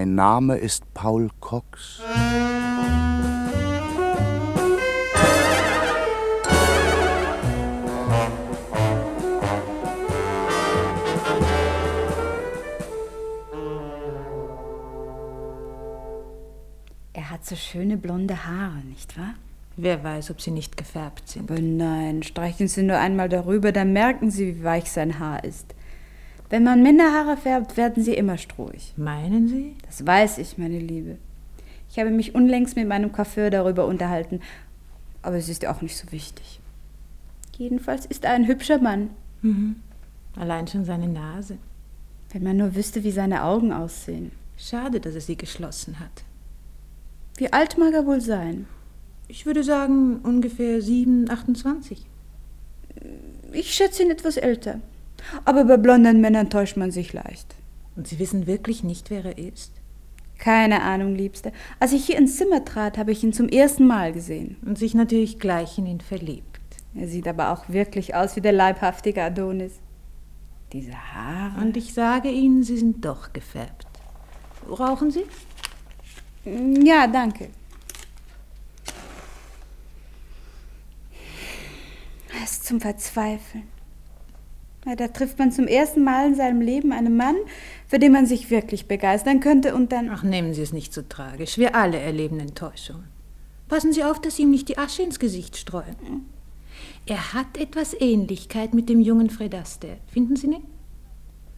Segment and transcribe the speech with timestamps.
[0.00, 2.00] Mein Name ist Paul Cox.
[17.12, 19.34] Er hat so schöne blonde Haare, nicht wahr?
[19.76, 21.50] Wer weiß, ob sie nicht gefärbt sind.
[21.50, 25.74] Aber nein, streichen Sie nur einmal darüber, dann merken Sie, wie weich sein Haar ist.
[26.50, 28.92] Wenn man Männerhaare färbt, werden sie immer strohig.
[28.96, 29.76] Meinen Sie?
[29.86, 31.16] Das weiß ich, meine Liebe.
[31.88, 34.40] Ich habe mich unlängst mit meinem Coiffeur darüber unterhalten,
[35.22, 36.60] aber es ist auch nicht so wichtig.
[37.56, 39.10] Jedenfalls ist er ein hübscher Mann.
[39.42, 39.76] Mhm.
[40.36, 41.58] Allein schon seine Nase.
[42.32, 44.32] Wenn man nur wüsste, wie seine Augen aussehen.
[44.56, 46.24] Schade, dass er sie geschlossen hat.
[47.36, 48.66] Wie alt mag er wohl sein?
[49.28, 52.06] Ich würde sagen ungefähr 7, 28.
[53.52, 54.80] Ich schätze ihn etwas älter.
[55.44, 57.54] Aber bei blonden Männern täuscht man sich leicht.
[57.96, 59.72] Und Sie wissen wirklich nicht, wer er ist?
[60.38, 61.52] Keine Ahnung, Liebste.
[61.78, 64.56] Als ich hier ins Zimmer trat, habe ich ihn zum ersten Mal gesehen.
[64.64, 66.60] Und sich natürlich gleich in ihn verliebt.
[66.94, 69.74] Er sieht aber auch wirklich aus wie der leibhaftige Adonis.
[70.72, 71.60] Diese Haare.
[71.60, 73.86] Und ich sage Ihnen, sie sind doch gefärbt.
[74.68, 75.24] Rauchen Sie?
[76.44, 77.50] Ja, danke.
[82.42, 83.68] Es ist zum Verzweifeln.
[84.86, 87.36] Ja, da trifft man zum ersten Mal in seinem Leben einen Mann,
[87.86, 90.08] für den man sich wirklich begeistern könnte und dann.
[90.10, 91.58] Ach, nehmen Sie es nicht so tragisch.
[91.58, 93.04] Wir alle erleben Enttäuschung.
[93.68, 96.26] Passen Sie auf, dass Sie ihm nicht die Asche ins Gesicht streuen.
[97.06, 99.98] Er hat etwas Ähnlichkeit mit dem jungen Fred Astaire.
[100.06, 100.62] Finden Sie nicht?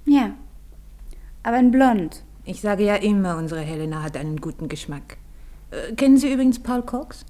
[0.05, 0.35] Ja.
[1.45, 2.25] Aber ein Blond.
[2.45, 5.17] Ich sage ja immer, unsere Helena hat einen guten Geschmack.
[5.71, 7.25] Äh, kennen Sie übrigens Paul Cox?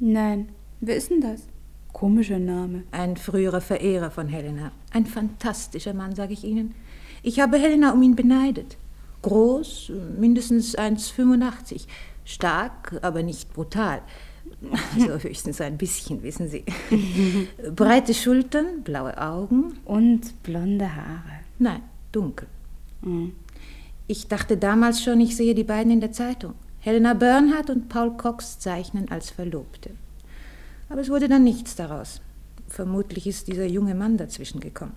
[0.00, 0.48] Nein.
[0.80, 1.46] Wer ist denn das?
[1.92, 2.84] Komischer Name.
[2.90, 4.72] Ein früherer Verehrer von Helena.
[4.92, 6.74] Ein fantastischer Mann, sage ich Ihnen.
[7.22, 8.76] Ich habe Helena um ihn beneidet.
[9.22, 11.86] Groß, mindestens 1,85.
[12.24, 14.02] Stark, aber nicht brutal.
[14.94, 16.64] Also höchstens ein bisschen, wissen Sie.
[17.76, 19.74] Breite Schultern, blaue Augen.
[19.84, 21.40] Und blonde Haare.
[21.58, 22.48] Nein, dunkel.
[23.02, 23.32] Mhm.
[24.08, 26.54] Ich dachte damals schon, ich sehe die beiden in der Zeitung.
[26.80, 29.90] Helena Bernhardt und Paul Cox zeichnen als Verlobte.
[30.92, 32.20] Aber es wurde dann nichts daraus.
[32.68, 34.94] Vermutlich ist dieser junge Mann dazwischen gekommen.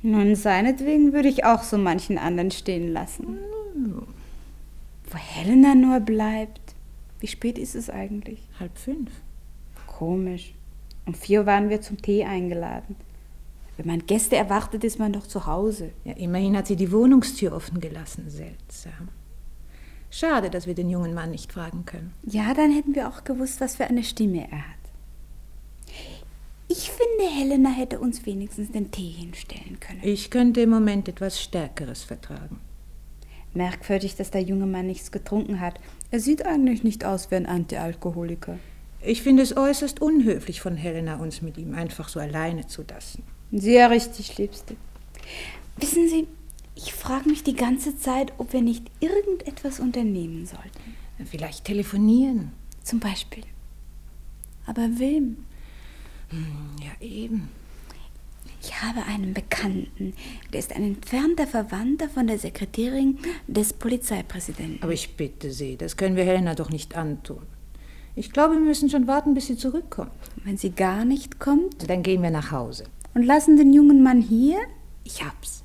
[0.00, 3.38] Nun, seinetwegen würde ich auch so manchen anderen stehen lassen.
[3.74, 4.02] Hm.
[5.10, 6.74] Wo Helena nur bleibt.
[7.20, 8.48] Wie spät ist es eigentlich?
[8.58, 9.10] Halb fünf.
[9.86, 10.54] Komisch.
[11.06, 12.96] Um vier Uhr waren wir zum Tee eingeladen.
[13.76, 15.90] Wenn man Gäste erwartet, ist man doch zu Hause.
[16.04, 18.30] Ja, immerhin hat sie die Wohnungstür offen gelassen.
[18.30, 19.08] Seltsam.
[20.10, 22.14] Schade, dass wir den jungen Mann nicht fragen können.
[22.22, 24.83] Ja, dann hätten wir auch gewusst, was für eine Stimme er hat.
[26.76, 30.00] Ich finde, Helena hätte uns wenigstens den Tee hinstellen können.
[30.02, 32.58] Ich könnte im Moment etwas Stärkeres vertragen.
[33.52, 35.78] Merkwürdig, dass der junge Mann nichts getrunken hat.
[36.10, 38.58] Er sieht eigentlich nicht aus wie ein Antialkoholiker.
[39.00, 43.22] Ich finde es äußerst unhöflich von Helena, uns mit ihm einfach so alleine zu lassen.
[43.52, 44.74] Sehr richtig, Liebste.
[45.76, 46.26] Wissen Sie,
[46.74, 50.96] ich frage mich die ganze Zeit, ob wir nicht irgendetwas unternehmen sollten.
[51.24, 52.50] Vielleicht telefonieren.
[52.82, 53.44] Zum Beispiel.
[54.66, 55.36] Aber wem?
[56.80, 57.48] Ja, eben.
[58.62, 60.14] Ich habe einen Bekannten,
[60.52, 64.82] der ist ein entfernter Verwandter von der Sekretärin des Polizeipräsidenten.
[64.82, 67.42] Aber ich bitte Sie, das können wir Helena doch nicht antun.
[68.16, 70.12] Ich glaube, wir müssen schon warten, bis sie zurückkommt.
[70.44, 71.90] Wenn sie gar nicht kommt?
[71.90, 72.84] Dann gehen wir nach Hause.
[73.12, 74.58] Und lassen den jungen Mann hier?
[75.02, 75.64] Ich hab's.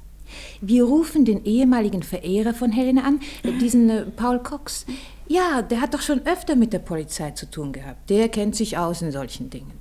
[0.59, 3.19] Wir rufen den ehemaligen Verehrer von Helena an,
[3.61, 4.85] diesen äh, Paul Cox.
[5.27, 8.09] Ja, der hat doch schon öfter mit der Polizei zu tun gehabt.
[8.09, 9.71] Der kennt sich aus in solchen Dingen.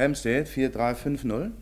[0.00, 1.52] Hampstead 4350.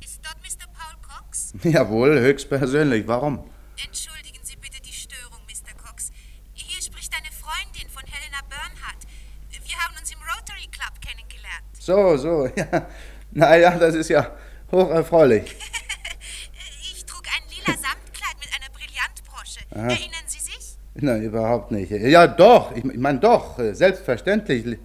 [0.00, 0.66] Ist dort Mr.
[0.74, 1.44] Paul Cox?
[1.62, 3.06] Jawohl, höchstpersönlich.
[3.06, 3.44] Warum?
[3.84, 5.72] Entschuldigen Sie bitte die Störung, Mr.
[5.82, 6.10] Cox.
[6.52, 9.06] Hier spricht eine Freundin von Helena Bernhardt.
[9.50, 11.64] Wir haben uns im Rotary Club kennengelernt.
[11.78, 12.86] So, so, ja.
[13.30, 14.30] Naja, das ist ja
[14.70, 15.44] hocherfreulich.
[16.92, 19.60] ich trug ein lila Samtkleid mit einer Brillantbrosche.
[19.70, 19.88] Aha.
[19.88, 20.76] Erinnern Sie sich?
[20.94, 21.90] Nein, überhaupt nicht.
[21.90, 22.74] Ja, doch.
[22.74, 23.58] Ich meine, doch.
[23.72, 24.78] Selbstverständlich.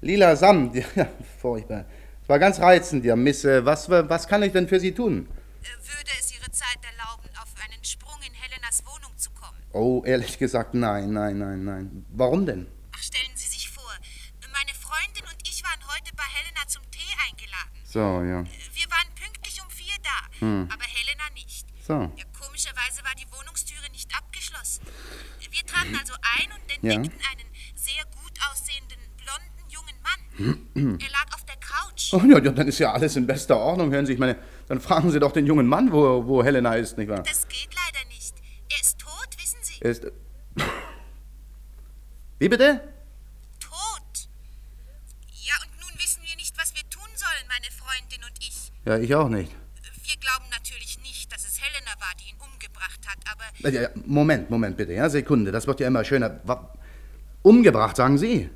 [0.00, 0.76] Lila Samt.
[0.96, 1.06] Ja,
[1.40, 1.86] furchtbar.
[2.22, 3.44] Es war ganz reizend, ja, Miss.
[3.44, 5.28] Äh, was, was kann ich denn für Sie tun?
[5.64, 9.58] Würde es Ihre Zeit erlauben, auf einen Sprung in Helenas Wohnung zu kommen?
[9.72, 12.06] Oh, ehrlich gesagt, nein, nein, nein, nein.
[12.10, 12.66] Warum denn?
[12.94, 13.92] Ach, stellen Sie sich vor,
[14.52, 16.24] meine Freundin und ich waren heute bei
[17.94, 18.42] So, ja.
[18.74, 20.68] Wir waren pünktlich um vier da, Hm.
[20.68, 21.64] aber Helena nicht.
[21.86, 21.92] So.
[22.16, 24.84] Ja, komischerweise war die Wohnungstüre nicht abgeschlossen.
[25.48, 26.90] Wir traten also ein und Ja.
[26.90, 30.98] entdeckten einen sehr gut aussehenden, blonden jungen Mann.
[31.06, 31.43] er lag auf
[31.74, 32.12] Couch.
[32.12, 33.90] Oh, ja, ja, dann ist ja alles in bester Ordnung.
[33.92, 34.36] Hören Sie, ich meine,
[34.68, 37.22] dann fragen Sie doch den jungen Mann, wo, wo Helena ist, nicht wahr?
[37.22, 38.34] Das geht leider nicht.
[38.70, 39.74] Er ist tot, wissen Sie.
[39.80, 40.06] Er ist.
[42.38, 42.80] Wie bitte?
[43.60, 44.28] Tot.
[45.42, 48.72] Ja, und nun wissen wir nicht, was wir tun sollen, meine Freundin und ich.
[48.84, 49.52] Ja, ich auch nicht.
[50.06, 54.50] Wir glauben natürlich nicht, dass es Helena war, die ihn umgebracht hat, aber Ja, Moment,
[54.50, 56.40] Moment bitte, ja, Sekunde, das wird ja immer schöner.
[57.42, 58.50] Umgebracht, sagen Sie?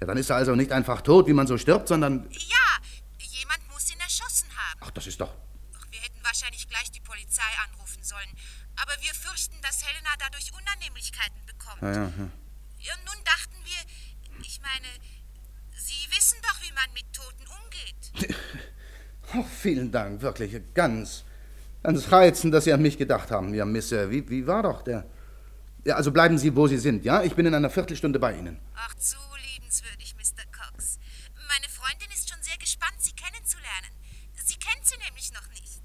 [0.00, 2.28] Ja, dann ist er also nicht einfach tot, wie man so stirbt, sondern.
[2.30, 2.68] ja,
[3.18, 4.80] jemand muss ihn erschossen haben.
[4.82, 5.32] Ach, das ist doch.
[5.78, 8.28] Ach, wir hätten wahrscheinlich gleich die Polizei anrufen sollen.
[8.76, 11.80] Aber wir fürchten, dass Helena dadurch Unannehmlichkeiten bekommt.
[11.82, 12.30] Ja, ja, ja.
[12.78, 14.86] Ja, nun dachten wir, ich meine,
[15.78, 18.36] Sie wissen doch, wie man mit Toten umgeht.
[19.34, 20.54] Oh, vielen Dank, wirklich.
[20.72, 21.24] Ganz,
[21.82, 23.90] ganz reizend, dass Sie an mich gedacht haben, ja, Miss.
[23.90, 25.04] äh, Wie, wie war doch der?
[25.84, 27.24] Ja, also bleiben Sie, wo Sie sind, ja?
[27.24, 28.60] Ich bin in einer Viertelstunde bei Ihnen.
[28.76, 29.16] Ach, zu
[29.66, 30.44] liebenswürdig, Mr.
[30.52, 30.98] Cox.
[31.48, 33.90] Meine Freundin ist schon sehr gespannt, Sie kennenzulernen.
[34.44, 35.82] Sie kennt Sie nämlich noch nicht.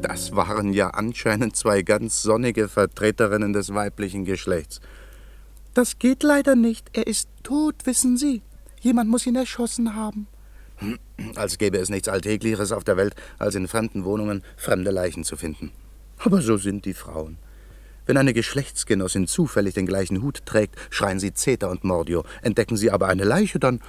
[0.00, 4.80] Das waren ja anscheinend zwei ganz sonnige Vertreterinnen des weiblichen Geschlechts.
[5.74, 6.88] Das geht leider nicht.
[6.94, 8.42] Er ist tot, wissen Sie.
[8.80, 10.28] Jemand muss ihn erschossen haben.
[11.34, 15.36] Als gäbe es nichts Alltäglicheres auf der Welt, als in fremden Wohnungen fremde Leichen zu
[15.36, 15.70] finden.
[16.18, 17.38] Aber so sind die Frauen.
[18.06, 22.24] Wenn eine Geschlechtsgenossin zufällig den gleichen Hut trägt, schreien sie Zeta und Mordio.
[22.42, 23.80] Entdecken sie aber eine Leiche, dann.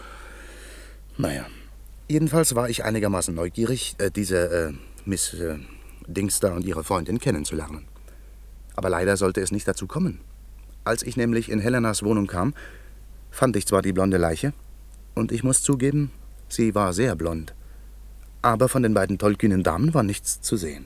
[1.18, 1.46] Naja.
[2.08, 4.74] Jedenfalls war ich einigermaßen neugierig, äh, diese äh,
[5.06, 5.58] Miss äh,
[6.06, 7.86] Dings da und ihre Freundin kennenzulernen.
[8.76, 10.20] Aber leider sollte es nicht dazu kommen.
[10.84, 12.54] Als ich nämlich in Helenas Wohnung kam,
[13.32, 14.54] fand ich zwar die blonde Leiche,
[15.16, 16.12] und ich muss zugeben,
[16.48, 17.54] sie war sehr blond.
[18.42, 20.86] Aber von den beiden tollkühnen Damen war nichts zu sehen.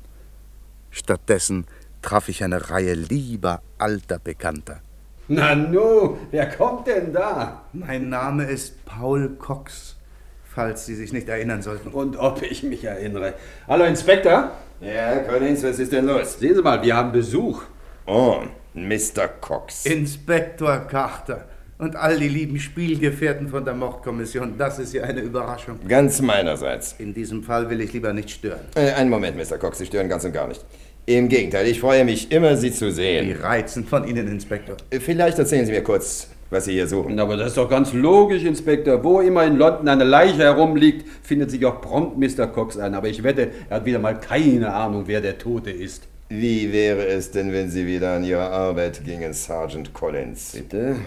[0.92, 1.66] Stattdessen
[2.02, 4.82] traf ich eine Reihe lieber alter Bekannter.
[5.28, 7.64] Nanu, wer kommt denn da?
[7.74, 9.98] Mein Name ist Paul Cox,
[10.44, 11.90] falls Sie sich nicht erinnern sollten.
[11.90, 13.34] Und ob ich mich erinnere.
[13.68, 14.52] Hallo, Inspektor.
[14.80, 16.40] Ja, Collins, was ist denn los?
[16.40, 17.64] Sehen Sie mal, wir haben Besuch.
[18.06, 18.44] Oh,
[18.74, 19.28] Mr.
[19.42, 19.86] Cox.
[19.86, 21.46] Inspektor Carter
[21.78, 25.80] und all die lieben Spielgefährten von der Mordkommission, das ist ja eine Überraschung.
[25.88, 26.96] Ganz meinerseits.
[26.98, 28.62] In diesem Fall will ich lieber nicht stören.
[28.76, 29.58] Äh, einen Moment, Mr.
[29.58, 30.64] Cox, Sie stören ganz und gar nicht.
[31.06, 33.38] Im Gegenteil, ich freue mich immer, Sie zu Wie sehen.
[33.42, 34.76] reizend von Ihnen, Inspektor.
[34.90, 37.18] Äh, Vielleicht erzählen Sie mir kurz, was Sie hier suchen.
[37.20, 39.04] Aber das ist doch ganz logisch, Inspektor.
[39.04, 42.48] Wo immer in London eine Leiche herumliegt, findet sich auch prompt Mr.
[42.48, 42.94] Cox ein.
[42.96, 46.08] Aber ich wette, er hat wieder mal keine Ahnung, wer der Tote ist.
[46.30, 50.52] Wie wäre es denn, wenn Sie wieder an Ihre Arbeit gingen, Sergeant Collins?
[50.56, 50.98] Bitte?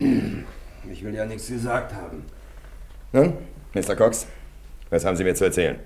[0.00, 2.24] Ich will ja nichts gesagt haben.
[3.12, 3.34] Nun,
[3.74, 3.94] Mr.
[3.94, 4.26] Cox,
[4.88, 5.78] was haben Sie mir zu erzählen?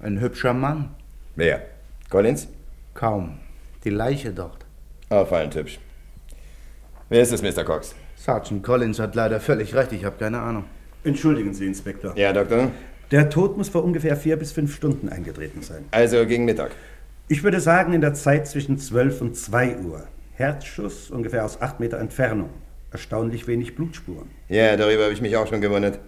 [0.00, 0.94] Ein hübscher Mann.
[1.34, 1.62] Wer?
[2.08, 2.48] Collins?
[2.94, 3.38] Kaum.
[3.84, 4.64] Die Leiche dort.
[5.08, 5.78] Auffallend hübsch.
[7.08, 7.64] Wer ist es, Mr.
[7.64, 7.94] Cox?
[8.16, 10.64] Sergeant Collins hat leider völlig recht, ich habe keine Ahnung.
[11.04, 12.16] Entschuldigen Sie, Inspektor.
[12.16, 12.70] Ja, Doktor?
[13.10, 15.84] Der Tod muss vor ungefähr vier bis fünf Stunden eingetreten sein.
[15.90, 16.72] Also gegen Mittag.
[17.28, 20.06] Ich würde sagen, in der Zeit zwischen 12 und 2 Uhr.
[20.36, 22.50] Herzschuss ungefähr aus acht Meter Entfernung.
[22.92, 24.30] Erstaunlich wenig Blutspuren.
[24.48, 25.98] Ja, darüber habe ich mich auch schon gewundert.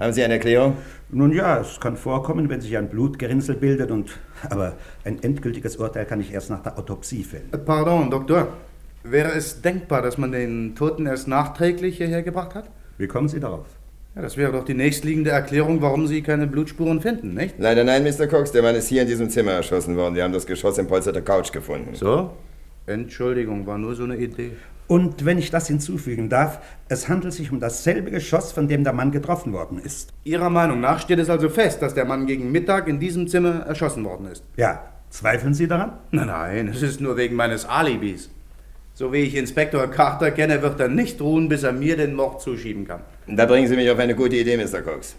[0.00, 0.76] Haben Sie eine Erklärung?
[1.10, 4.18] Nun ja, es kann vorkommen, wenn sich ein Blutgerinnsel bildet und.
[4.50, 7.52] Aber ein endgültiges Urteil kann ich erst nach der Autopsie fällen.
[7.52, 8.48] Äh, Pardon, Doktor.
[9.04, 12.68] Wäre es denkbar, dass man den Toten erst nachträglich hierher gebracht hat?
[12.98, 13.66] Wie kommen Sie darauf?
[14.16, 17.54] Ja, das wäre doch die nächstliegende Erklärung, warum Sie keine Blutspuren finden, nicht?
[17.58, 18.26] Leider nein, Mr.
[18.26, 18.50] Cox.
[18.52, 20.16] Der Mann ist hier in diesem Zimmer erschossen worden.
[20.16, 21.94] Wir haben das Geschoss im Polster der Couch gefunden.
[21.94, 22.30] So?
[22.86, 24.52] Entschuldigung, war nur so eine Idee.
[24.88, 28.92] Und wenn ich das hinzufügen darf, es handelt sich um dasselbe Geschoss, von dem der
[28.92, 30.12] Mann getroffen worden ist.
[30.24, 33.60] Ihrer Meinung nach steht es also fest, dass der Mann gegen Mittag in diesem Zimmer
[33.60, 34.44] erschossen worden ist.
[34.56, 35.92] Ja, zweifeln Sie daran?
[36.10, 38.30] Nein, nein, es ist nur wegen meines Alibis.
[38.94, 42.42] So wie ich Inspektor Carter kenne, wird er nicht ruhen, bis er mir den Mord
[42.42, 43.00] zuschieben kann.
[43.26, 44.82] Da bringen Sie mich auf eine gute Idee, Mr.
[44.82, 45.16] Cox.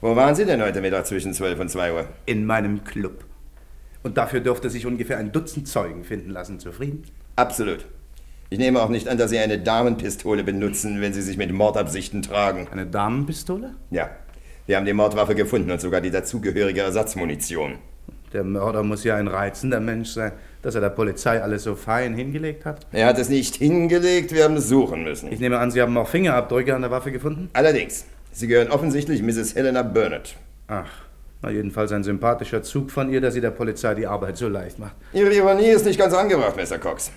[0.00, 2.06] Wo waren Sie denn heute Mittag zwischen 12 und 2 Uhr?
[2.24, 3.24] In meinem Club.
[4.02, 6.60] Und dafür dürfte sich ungefähr ein Dutzend Zeugen finden lassen.
[6.60, 7.04] Zufrieden?
[7.36, 7.86] Absolut.
[8.50, 12.22] Ich nehme auch nicht an, dass Sie eine Damenpistole benutzen, wenn Sie sich mit Mordabsichten
[12.22, 12.66] tragen.
[12.70, 13.74] Eine Damenpistole?
[13.90, 14.10] Ja,
[14.66, 17.74] wir haben die Mordwaffe gefunden und sogar die dazugehörige Ersatzmunition.
[18.32, 22.14] Der Mörder muss ja ein reizender Mensch sein, dass er der Polizei alles so fein
[22.14, 22.86] hingelegt hat.
[22.92, 25.32] Er hat es nicht hingelegt, wir haben es suchen müssen.
[25.32, 27.48] Ich nehme an, Sie haben auch Fingerabdrücke an der Waffe gefunden?
[27.52, 29.54] Allerdings, Sie gehören offensichtlich Mrs.
[29.54, 30.36] Helena Burnett.
[30.66, 30.90] Ach,
[31.42, 34.78] Na, jedenfalls ein sympathischer Zug von ihr, dass sie der Polizei die Arbeit so leicht
[34.78, 34.96] macht.
[35.12, 36.78] Ihre Ironie ist nicht ganz angebracht, Mr.
[36.78, 37.12] Cox.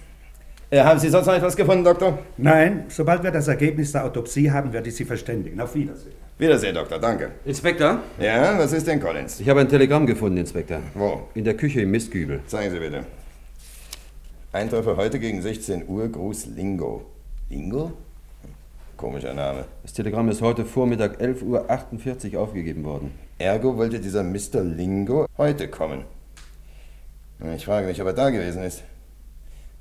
[0.69, 2.19] Äh, haben Sie sonst noch etwas gefunden, Doktor?
[2.37, 5.59] Nein, sobald wir das Ergebnis der Autopsie haben, werde ich Sie verständigen.
[5.59, 6.13] Auf Wiedersehen.
[6.37, 7.31] Wiedersehen, Doktor, danke.
[7.45, 9.39] Inspektor, Ja, was ist denn, Collins?
[9.39, 10.79] ich habe ein Telegramm gefunden, Inspektor.
[10.93, 11.27] Wo?
[11.33, 12.39] In der Küche im Mistkübel.
[12.47, 13.03] Zeigen Sie bitte.
[14.53, 17.05] Eintreffer heute gegen 16 Uhr, Gruß Lingo.
[17.49, 17.91] Lingo?
[19.01, 19.65] Komischer Name.
[19.81, 23.11] Das Telegramm ist heute Vormittag 11.48 Uhr aufgegeben worden.
[23.39, 24.61] Ergo wollte dieser Mr.
[24.61, 26.03] Lingo heute kommen.
[27.55, 28.83] Ich frage mich, ob er da gewesen ist.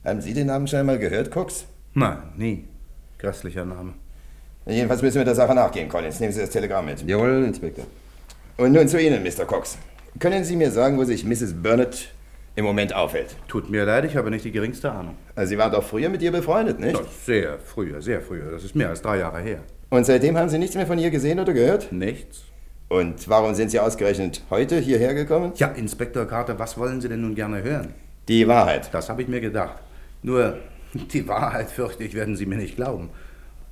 [0.07, 1.67] Haben Sie den Namen schon einmal gehört, Cox?
[1.93, 2.65] Nein, nie.
[3.19, 3.93] Grässlicher Name.
[4.65, 6.19] Jedenfalls müssen wir der Sache nachgehen, Collins.
[6.19, 7.07] Nehmen Sie das Telegramm mit.
[7.07, 7.85] Jawohl, Inspektor.
[8.57, 9.45] Und nun zu Ihnen, Mr.
[9.45, 9.77] Cox.
[10.19, 11.53] Können Sie mir sagen, wo sich Mrs.
[11.62, 12.09] Burnett
[12.61, 13.37] im Moment aufhält?
[13.49, 15.17] Tut mir leid, ich habe nicht die geringste Ahnung.
[15.35, 16.95] Also Sie waren doch früher mit ihr befreundet, nicht?
[16.95, 18.50] Ja, sehr früher, sehr früher.
[18.52, 19.61] Das ist mehr als drei Jahre her.
[19.88, 21.90] Und seitdem haben Sie nichts mehr von ihr gesehen oder gehört?
[21.90, 22.45] Nichts?
[22.88, 25.52] Und warum sind Sie ausgerechnet heute hierher gekommen?
[25.57, 27.95] Ja, Inspektor Carter, was wollen Sie denn nun gerne hören?
[28.29, 28.90] Die Wahrheit.
[28.93, 29.83] Das habe ich mir gedacht.
[30.23, 30.59] Nur,
[30.95, 33.11] die Wahrheit, fürchte ich, werden Sie mir nicht glauben.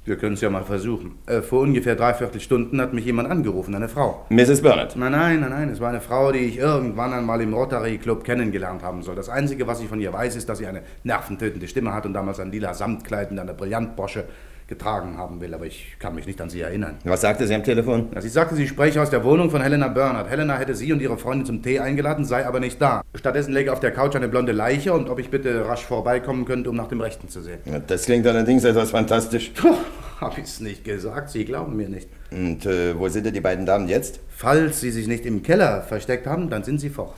[0.08, 1.18] Wir können es ja mal versuchen.
[1.26, 4.24] Äh, vor ungefähr dreiviertel Stunden hat mich jemand angerufen, eine Frau.
[4.30, 4.62] Mrs.
[4.62, 4.96] Burnett.
[4.96, 8.24] Nein, nein, nein, nein, es war eine Frau, die ich irgendwann einmal im Rotary Club
[8.24, 9.16] kennengelernt haben soll.
[9.16, 12.14] Das Einzige, was ich von ihr weiß, ist, dass sie eine nerventötende Stimme hat und
[12.14, 14.24] damals ein lila Samtkleid mit einer Brillantbrosche
[14.68, 16.96] getragen haben will, aber ich kann mich nicht an sie erinnern.
[17.04, 18.08] Was sagte sie am Telefon?
[18.14, 20.28] Ja, sie sagte, sie spreche aus der Wohnung von Helena Bernhardt.
[20.28, 23.02] Helena hätte sie und ihre Freundin zum Tee eingeladen, sei aber nicht da.
[23.14, 26.68] Stattdessen läge auf der Couch eine blonde Leiche und ob ich bitte rasch vorbeikommen könnte,
[26.68, 27.58] um nach dem Rechten zu sehen.
[27.64, 29.52] Ja, Das klingt allerdings etwas fantastisch.
[29.56, 29.74] Puh,
[30.20, 32.08] hab ich's nicht gesagt, Sie glauben mir nicht.
[32.30, 34.20] Und äh, wo sind denn die beiden Damen jetzt?
[34.28, 37.16] Falls Sie sich nicht im Keller versteckt haben, dann sind Sie fort.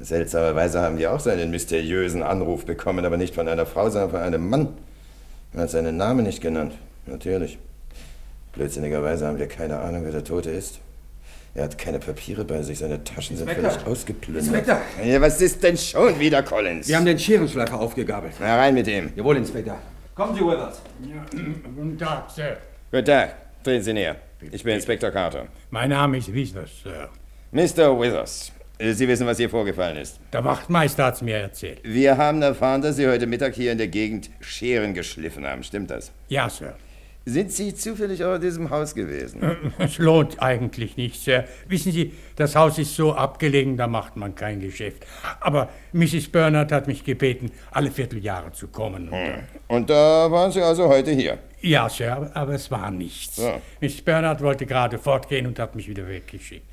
[0.00, 4.10] Seltsamerweise haben die auch so einen mysteriösen Anruf bekommen, aber nicht von einer Frau, sondern
[4.10, 4.68] von einem Mann.
[5.54, 6.74] Er hat seinen Namen nicht genannt.
[7.06, 7.58] Natürlich.
[8.52, 10.78] Blödsinnigerweise haben wir keine Ahnung, wer der Tote ist.
[11.54, 13.72] Er hat keine Papiere bei sich, seine Taschen sind Inspektor!
[13.72, 14.44] völlig ausgeplündert.
[14.44, 14.78] Inspektor!
[15.04, 16.88] Ja, was ist denn schon wieder, Collins?
[16.88, 18.32] Wir haben den Scherenschleifer aufgegabelt.
[18.40, 19.12] Na, rein mit ihm.
[19.14, 19.76] Jawohl, Inspektor.
[20.14, 20.80] Kommen Sie, Withers.
[21.76, 22.56] Guten Tag, Sir.
[22.90, 23.34] Guten Tag.
[23.62, 24.16] Treten Sie näher.
[24.50, 25.46] Ich bin Inspektor Carter.
[25.70, 27.10] Mein Name ist Wieser, Sir.
[27.50, 27.98] Mr.
[28.00, 28.50] Withers,
[28.90, 30.18] Sie wissen, was hier vorgefallen ist.
[30.32, 31.80] Der Wachtmeister hat's mir erzählt.
[31.84, 35.62] Wir haben erfahren, dass Sie heute Mittag hier in der Gegend Scheren geschliffen haben.
[35.62, 36.10] Stimmt das?
[36.28, 36.74] Ja, Sir.
[37.24, 39.40] Sind Sie zufällig auch in diesem Haus gewesen?
[39.78, 41.44] Es lohnt eigentlich nicht, Sir.
[41.68, 45.06] Wissen Sie, das Haus ist so abgelegen, da macht man kein Geschäft.
[45.38, 46.28] Aber Mrs.
[46.32, 49.08] Bernard hat mich gebeten, alle Vierteljahre zu kommen.
[49.10, 51.38] Und, äh, Und da waren Sie also heute hier.
[51.62, 53.36] Ja, Sir, aber, es war nichts.
[53.36, 53.60] Ja.
[53.80, 56.66] Miss Bernard wollte gerade fortgehen und hat mich wieder weggeschickt.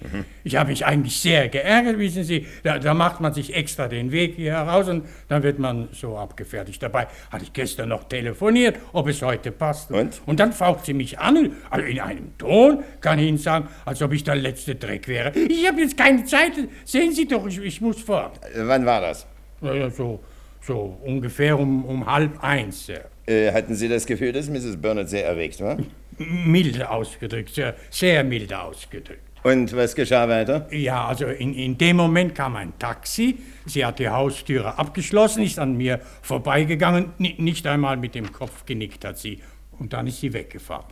[0.43, 2.48] Ich habe mich eigentlich sehr geärgert, wissen Sie.
[2.63, 6.17] Da, da macht man sich extra den Weg hier heraus und dann wird man so
[6.17, 6.81] abgefertigt.
[6.81, 9.91] Dabei hatte ich gestern noch telefoniert, ob es heute passt.
[9.91, 10.22] Und?
[10.25, 14.01] Und dann faucht sie mich an, also in einem Ton, kann ich Ihnen sagen, als
[14.01, 15.31] ob ich der letzte Dreck wäre.
[15.38, 16.53] Ich habe jetzt keine Zeit.
[16.84, 18.39] Sehen Sie doch, ich, ich muss fort.
[18.43, 19.27] Äh, Wann war das?
[19.62, 20.24] Ja, so,
[20.62, 23.05] so ungefähr um, um halb eins, Sir.
[23.29, 24.77] Äh, hatten Sie das Gefühl, dass Mrs.
[24.77, 25.77] Burnett sehr erregt war?
[26.17, 27.75] Milde ausgedrückt, Sir.
[27.91, 29.21] Sehr milde ausgedrückt.
[29.43, 30.67] Und was geschah weiter?
[30.71, 33.38] Ja, also in, in dem Moment kam ein Taxi.
[33.65, 37.13] Sie hat die Haustüre abgeschlossen, ist an mir vorbeigegangen.
[37.19, 39.39] Ni- nicht einmal mit dem Kopf genickt hat sie.
[39.77, 40.88] Und dann ist sie weggefahren.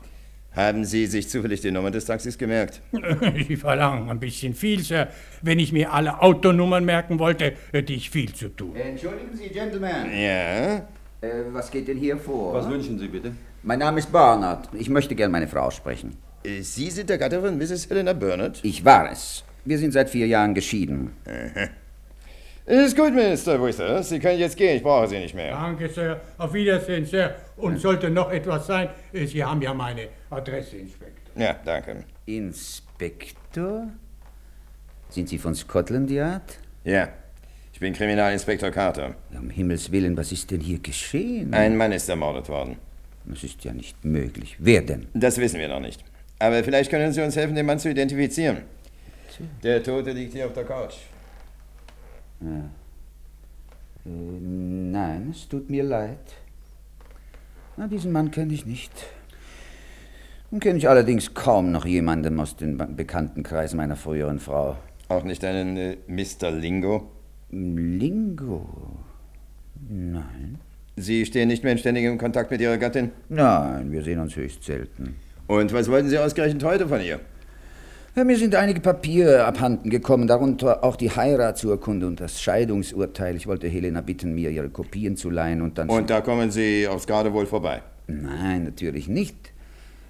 [0.56, 2.82] Haben Sie sich zufällig die Nummer des Taxis gemerkt?
[3.48, 5.10] Sie verlangen ein bisschen viel, Sir.
[5.44, 8.75] Wenn ich mir alle Autonummern merken wollte, hätte ich viel zu tun.
[8.75, 10.08] Entschuldigen Sie, Gentlemen.
[10.20, 10.88] Ja?
[11.21, 12.53] Äh, was geht denn hier vor?
[12.53, 13.31] Was wünschen Sie bitte?
[13.63, 14.69] mein Name ist Barnard.
[14.74, 16.17] Ich möchte gern meine Frau sprechen.
[16.43, 17.89] Äh, Sie sind der Gatte von Mrs.
[17.89, 18.59] Helena Burnett?
[18.63, 19.43] Ich war es.
[19.65, 21.12] Wir sind seit vier Jahren geschieden.
[22.65, 23.62] Ist gut, Mr.
[23.65, 24.09] Withers.
[24.09, 24.77] Sie können jetzt gehen.
[24.77, 25.51] Ich brauche Sie nicht mehr.
[25.53, 26.21] Danke, Sir.
[26.38, 27.36] Auf Wiedersehen, Sir.
[27.57, 31.41] Und sollte noch etwas sein, äh, Sie haben ja meine Adresse, Inspektor.
[31.41, 32.03] Ja, danke.
[32.25, 33.88] Inspektor?
[35.09, 36.59] Sind Sie von Scotland Yard?
[36.83, 37.09] Ja.
[37.77, 39.13] Ich bin Kriminalinspektor Carter.
[39.39, 41.53] Um Himmels Willen, was ist denn hier geschehen?
[41.53, 42.77] Ein Mann ist ermordet worden.
[43.25, 44.55] Das ist ja nicht möglich.
[44.57, 45.05] Wer denn?
[45.13, 46.03] Das wissen wir noch nicht.
[46.39, 48.63] Aber vielleicht können Sie uns helfen, den Mann zu identifizieren.
[49.62, 50.96] Der Tote liegt hier auf der Couch.
[52.41, 52.46] Äh,
[54.10, 56.17] nein, es tut mir leid.
[57.75, 58.91] Na, diesen Mann kenne ich nicht.
[60.50, 64.77] Nun kenne ich allerdings kaum noch jemanden aus dem Be- Bekanntenkreis meiner früheren Frau.
[65.10, 66.50] Auch nicht einen äh, Mr.
[66.50, 67.12] Lingo.
[67.50, 68.68] Lingo?
[69.89, 70.60] Nein.
[70.96, 73.12] Sie stehen nicht mehr in ständigem Kontakt mit Ihrer Gattin?
[73.30, 75.16] Nein, wir sehen uns höchst selten.
[75.48, 77.20] Und was wollten Sie ausgerechnet heute von ihr?
[78.16, 83.36] Ja, mir sind einige Papiere abhanden gekommen, darunter auch die Heiratsurkunde und das Scheidungsurteil.
[83.36, 85.88] Ich wollte Helena bitten, mir ihre Kopien zu leihen und dann...
[85.88, 87.84] Und da kommen Sie aufs Geradewohl vorbei.
[88.08, 89.54] Nein, natürlich nicht.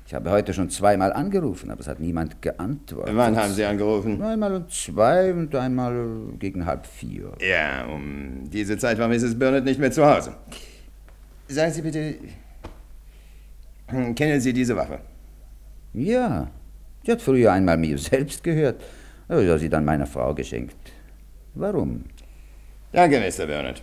[0.07, 3.13] Ich habe heute schon zweimal angerufen, aber es hat niemand geantwortet.
[3.13, 4.21] Wann haben Sie angerufen?
[4.21, 5.93] Einmal um zwei und einmal
[6.39, 7.33] gegen halb vier.
[7.41, 9.37] Ja, um diese Zeit war Mrs.
[9.37, 10.33] Burnett nicht mehr zu Hause.
[11.49, 12.15] Sagen Sie bitte,
[14.15, 14.99] kennen Sie diese Waffe?
[15.93, 16.47] Ja,
[17.03, 18.81] sie hat früher einmal mir selbst gehört.
[19.27, 20.77] Ich habe sie dann meiner Frau geschenkt.
[21.53, 22.05] Warum?
[22.93, 23.45] Danke, Mr.
[23.45, 23.81] Burnett.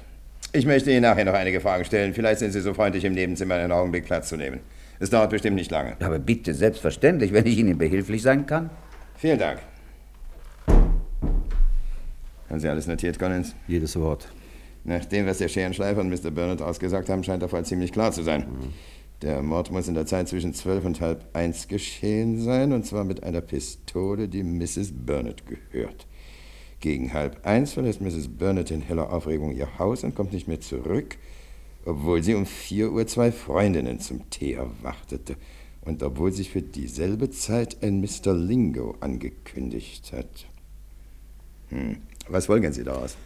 [0.55, 2.15] Ich möchte Ihnen nachher noch einige Fragen stellen.
[2.15, 4.61] Vielleicht sind Sie so freundlich, im Nebenzimmer einen Augenblick Platz zu nehmen.
[5.01, 5.97] Es dauert bestimmt nicht lange.
[6.01, 8.71] Aber bitte, selbstverständlich, wenn ich Ihnen behilflich sein kann.
[9.17, 9.61] Vielen Dank.
[12.49, 13.55] Haben Sie alles notiert, Collins?
[13.67, 14.29] Jedes Wort.
[14.85, 16.31] Nach dem, was der Scherenschleifer und Mr.
[16.31, 18.47] Burnett ausgesagt haben, scheint der Fall ziemlich klar zu sein.
[19.23, 23.05] Der Mord muss in der Zeit zwischen zwölf und halb eins geschehen sein, und zwar
[23.05, 24.93] mit einer Pistole, die Mrs.
[24.93, 26.07] Burnett gehört.
[26.81, 28.29] Gegen halb eins verlässt Mrs.
[28.29, 31.17] Burnett in heller Aufregung ihr Haus und kommt nicht mehr zurück,
[31.85, 35.37] obwohl sie um vier Uhr zwei Freundinnen zum Tee erwartete
[35.83, 38.33] und obwohl sich für dieselbe Zeit ein Mr.
[38.35, 40.47] Lingo angekündigt hat.
[41.69, 41.99] Hm.
[42.29, 43.17] Was folgern Sie daraus?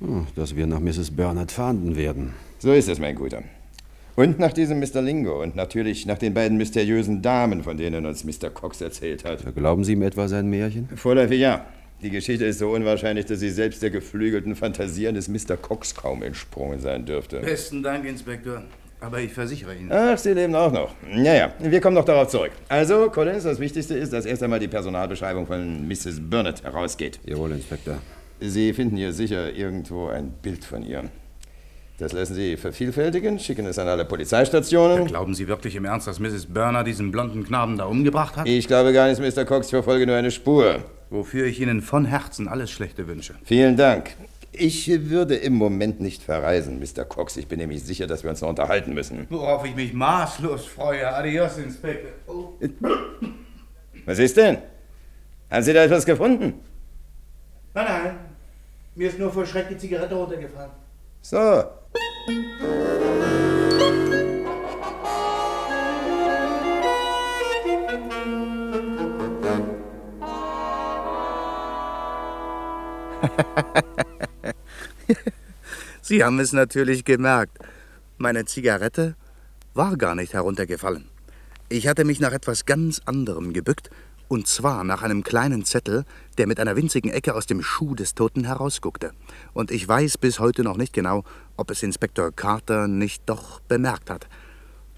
[0.00, 1.10] Hm, Dass wir nach Mrs.
[1.10, 2.34] Burnett fahnden werden.
[2.58, 3.42] So ist es, mein Guter.
[4.16, 5.02] Und nach diesem Mr.
[5.02, 8.48] Lingo und natürlich nach den beiden mysteriösen Damen, von denen uns Mr.
[8.50, 9.54] Cox erzählt hat.
[9.56, 10.88] Glauben Sie ihm etwa sein Märchen?
[10.94, 11.66] Vorläufig ja.
[12.04, 15.56] Die Geschichte ist so unwahrscheinlich, dass sie selbst der geflügelten Fantasien des Mr.
[15.56, 17.40] Cox kaum entsprungen sein dürfte.
[17.40, 18.62] Besten Dank, Inspektor.
[19.00, 19.90] Aber ich versichere Ihnen.
[19.90, 20.94] Ach, Sie leben auch noch.
[21.10, 22.50] Naja, wir kommen noch darauf zurück.
[22.68, 26.20] Also, Collins, das Wichtigste ist, dass erst einmal die Personalbeschreibung von Mrs.
[26.20, 27.20] Burnett herausgeht.
[27.24, 27.96] Jawohl, Inspektor.
[28.38, 31.04] Sie finden hier sicher irgendwo ein Bild von ihr.
[31.96, 35.06] Das lassen Sie vervielfältigen, schicken es an alle Polizeistationen.
[35.06, 36.46] Glauben Sie wirklich im Ernst, dass Mrs.
[36.46, 38.46] Burner diesen blonden Knaben da umgebracht hat?
[38.46, 39.46] Ich glaube gar nicht, Mr.
[39.46, 40.82] Cox, ich verfolge nur eine Spur.
[41.10, 43.34] Wofür ich Ihnen von Herzen alles Schlechte wünsche.
[43.44, 44.16] Vielen Dank.
[44.52, 47.04] Ich würde im Moment nicht verreisen, Mr.
[47.04, 47.36] Cox.
[47.36, 49.26] Ich bin nämlich sicher, dass wir uns noch unterhalten müssen.
[49.28, 51.12] Worauf ich mich maßlos freue.
[51.12, 52.12] Adios, Inspektor.
[52.28, 52.52] Oh.
[54.06, 54.58] Was ist denn?
[55.50, 56.54] Haben Sie da etwas gefunden?
[57.74, 58.18] Nein, nein.
[58.94, 60.70] Mir ist nur vor Schreck die Zigarette runtergefallen.
[61.20, 61.64] So.
[76.02, 77.58] Sie haben es natürlich gemerkt.
[78.18, 79.16] Meine Zigarette
[79.74, 81.08] war gar nicht heruntergefallen.
[81.68, 83.90] Ich hatte mich nach etwas ganz anderem gebückt,
[84.28, 86.04] und zwar nach einem kleinen Zettel,
[86.38, 89.12] der mit einer winzigen Ecke aus dem Schuh des Toten herausguckte.
[89.52, 91.24] Und ich weiß bis heute noch nicht genau,
[91.56, 94.28] ob es Inspektor Carter nicht doch bemerkt hat.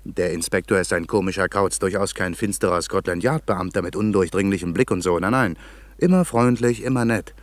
[0.04, 5.02] Der Inspektor ist ein komischer Kauz, durchaus kein finsterer Scotland Yard-Beamter mit undurchdringlichem Blick und
[5.02, 5.18] so.
[5.18, 5.58] Nein, nein,
[5.98, 7.34] immer freundlich, immer nett.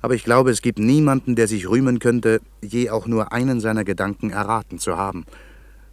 [0.00, 3.84] Aber ich glaube, es gibt niemanden, der sich rühmen könnte, je auch nur einen seiner
[3.84, 5.24] Gedanken erraten zu haben.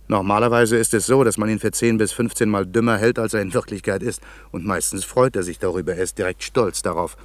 [0.08, 3.34] Normalerweise ist es so, dass man ihn für 10 bis 15 Mal dümmer hält, als
[3.34, 4.22] er in Wirklichkeit ist.
[4.52, 7.18] Und meistens freut er sich darüber, er ist direkt stolz darauf.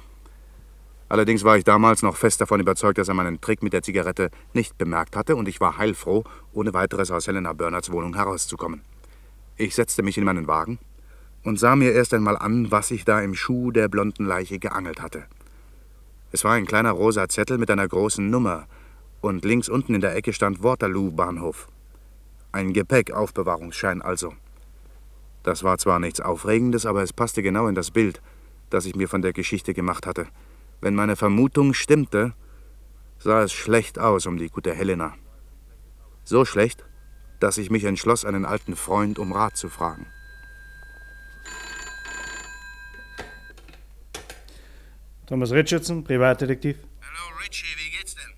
[1.07, 4.31] Allerdings war ich damals noch fest davon überzeugt, dass er meinen Trick mit der Zigarette
[4.53, 8.81] nicht bemerkt hatte, und ich war heilfroh, ohne weiteres aus Helena Bernards Wohnung herauszukommen.
[9.57, 10.79] Ich setzte mich in meinen Wagen
[11.43, 15.01] und sah mir erst einmal an, was ich da im Schuh der blonden Leiche geangelt
[15.01, 15.25] hatte.
[16.31, 18.67] Es war ein kleiner rosa Zettel mit einer großen Nummer,
[19.19, 21.67] und links unten in der Ecke stand Waterloo Bahnhof.
[22.51, 24.33] Ein Gepäckaufbewahrungsschein also.
[25.43, 28.21] Das war zwar nichts Aufregendes, aber es passte genau in das Bild,
[28.69, 30.27] das ich mir von der Geschichte gemacht hatte.
[30.79, 32.33] Wenn meine Vermutung stimmte,
[33.19, 35.13] sah es schlecht aus um die gute Helena.
[36.23, 36.85] So schlecht,
[37.39, 40.07] dass ich mich entschloss, einen alten Freund um Rat zu fragen.
[45.31, 46.75] Thomas Richardson, Privatdetektiv.
[47.01, 48.33] Hallo Richie, wie geht's denn?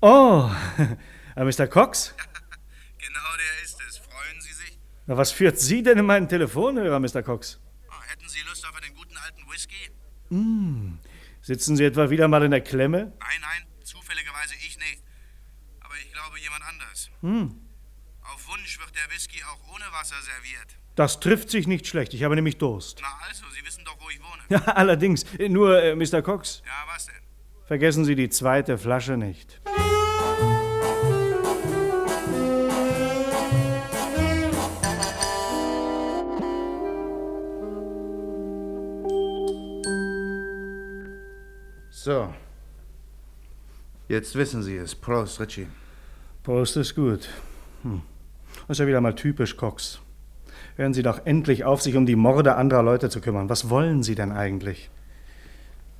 [0.00, 0.50] Oh,
[1.36, 1.68] äh, Mr.
[1.68, 2.12] Cox?
[2.98, 3.98] Genau der ist es.
[3.98, 4.76] Freuen Sie sich?
[5.06, 7.22] Na, was führt Sie denn in meinen Telefonhörer, Mr.
[7.22, 7.60] Cox?
[7.88, 9.90] Ah, hätten Sie Lust auf einen guten alten Whisky?
[10.30, 10.98] Hm,
[11.40, 13.12] sitzen Sie etwa wieder mal in der Klemme?
[13.20, 15.04] Nein, nein, zufälligerweise ich nicht.
[15.78, 17.10] Aber ich glaube jemand anders.
[17.20, 17.67] Hm,
[18.48, 20.66] Wunsch wird der Whisky auch ohne Wasser serviert.
[20.96, 22.14] das trifft sich nicht schlecht.
[22.14, 22.98] Ich habe nämlich Durst.
[23.02, 24.42] Na also, Sie wissen doch, wo ich wohne.
[24.48, 25.24] Ja, allerdings.
[25.48, 26.22] Nur, äh, Mr.
[26.22, 27.14] Cox, Ja, was denn?
[27.66, 29.60] vergessen Sie die zweite Flasche nicht.
[41.90, 42.32] So.
[44.08, 44.94] Jetzt wissen Sie es.
[44.94, 45.66] Prost, Richie.
[46.42, 47.28] Prost ist gut.
[47.82, 48.02] Hm.
[48.66, 50.00] Das ist ja wieder mal typisch Cox.
[50.76, 53.48] Hören Sie doch endlich auf, sich um die Morde anderer Leute zu kümmern.
[53.48, 54.90] Was wollen Sie denn eigentlich?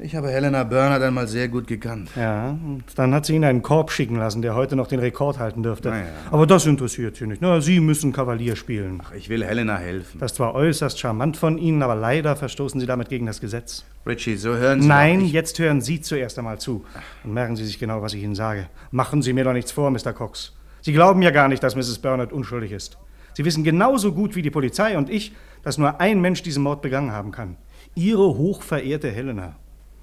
[0.01, 2.11] Ich habe Helena Bernhardt einmal sehr gut gekannt.
[2.15, 5.41] Ja, und dann hat sie ihn einen Korb schicken lassen, der heute noch den Rekord
[5.41, 5.89] halten dürfte.
[5.89, 6.05] Na ja.
[6.31, 7.43] Aber das interessiert sie nicht.
[7.43, 9.03] Na, sie müssen Kavalier spielen.
[9.05, 10.21] Ach, ich will Helena helfen.
[10.21, 13.85] Das zwar äußerst charmant von Ihnen, aber leider verstoßen Sie damit gegen das Gesetz.
[14.07, 16.85] Richie, so hören Sie Nein, ich- jetzt hören Sie zuerst einmal zu.
[17.25, 18.69] Und merken Sie sich genau, was ich Ihnen sage.
[18.93, 20.13] Machen Sie mir doch nichts vor, Mr.
[20.13, 20.55] Cox.
[20.81, 21.99] Sie glauben ja gar nicht, dass Mrs.
[21.99, 22.99] Burnett unschuldig ist.
[23.35, 26.83] Sie wissen genauso gut wie die Polizei und ich, dass nur ein Mensch diesen Mord
[26.83, 27.57] begangen haben kann.
[27.95, 29.57] Ihre hochverehrte Helena.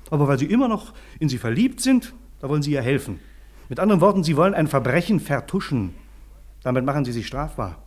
[0.10, 3.20] Aber weil Sie immer noch in sie verliebt sind, da wollen Sie ihr helfen.
[3.70, 5.96] Mit anderen Worten, Sie wollen ein Verbrechen vertuschen.
[6.64, 7.82] Damit machen Sie sich strafbar.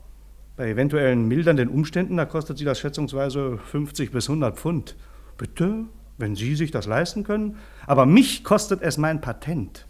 [0.56, 4.96] Bei eventuellen mildernden Umständen, da kostet Sie das schätzungsweise 50 bis 100 Pfund.
[5.36, 5.84] Bitte,
[6.16, 7.56] wenn Sie sich das leisten können.
[7.86, 9.86] Aber mich kostet es mein Patent.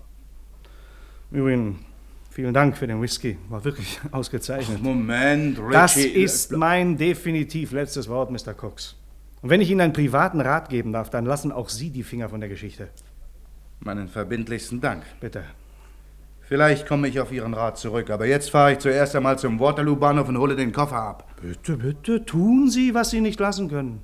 [1.31, 1.79] Übrigens,
[2.39, 3.37] vielen Dank für den Whisky.
[3.49, 4.81] War wirklich ausgezeichnet.
[4.81, 5.73] Moment, Richie.
[5.73, 8.55] Das ist mein definitiv letztes Wort, Mr.
[8.55, 8.95] Cox.
[9.43, 12.29] Und wenn ich Ihnen einen privaten Rat geben darf, dann lassen auch Sie die Finger
[12.29, 12.91] von der Geschichte.
[13.81, 15.03] Meinen verbindlichsten Dank.
[15.21, 15.43] Bitte.
[16.43, 20.29] Vielleicht komme ich auf Ihren Rat zurück, aber jetzt fahre ich zuerst einmal zum Waterloo-Bahnhof
[20.29, 21.29] und hole den Koffer ab.
[21.43, 24.01] Bitte, bitte, tun Sie, was Sie nicht lassen können.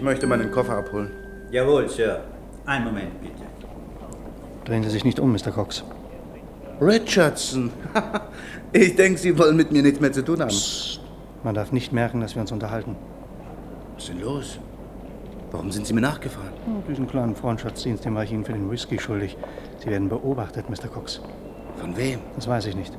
[0.00, 1.10] Ich möchte meinen Koffer abholen.
[1.50, 2.22] Jawohl, Sir.
[2.64, 3.42] Einen Moment, bitte.
[4.64, 5.50] Drehen Sie sich nicht um, Mr.
[5.50, 5.84] Cox.
[6.80, 7.70] Richardson.
[8.72, 10.56] ich denke, Sie wollen mit mir nichts mehr zu tun haben.
[11.44, 12.96] Man darf nicht merken, dass wir uns unterhalten.
[13.94, 14.58] Was ist denn los?
[15.50, 16.54] Warum sind Sie mir nachgefahren?
[16.66, 19.36] Oh, diesen kleinen Freundschaftsdienst, den war ich Ihnen für den Whisky schuldig.
[19.80, 20.88] Sie werden beobachtet, Mr.
[20.88, 21.20] Cox.
[21.76, 22.20] Von wem?
[22.36, 22.96] Das weiß ich nicht.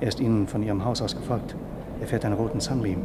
[0.00, 1.54] Er ist Ihnen von Ihrem Haus aus gefolgt.
[2.00, 3.02] Er fährt einen roten Sunbeam.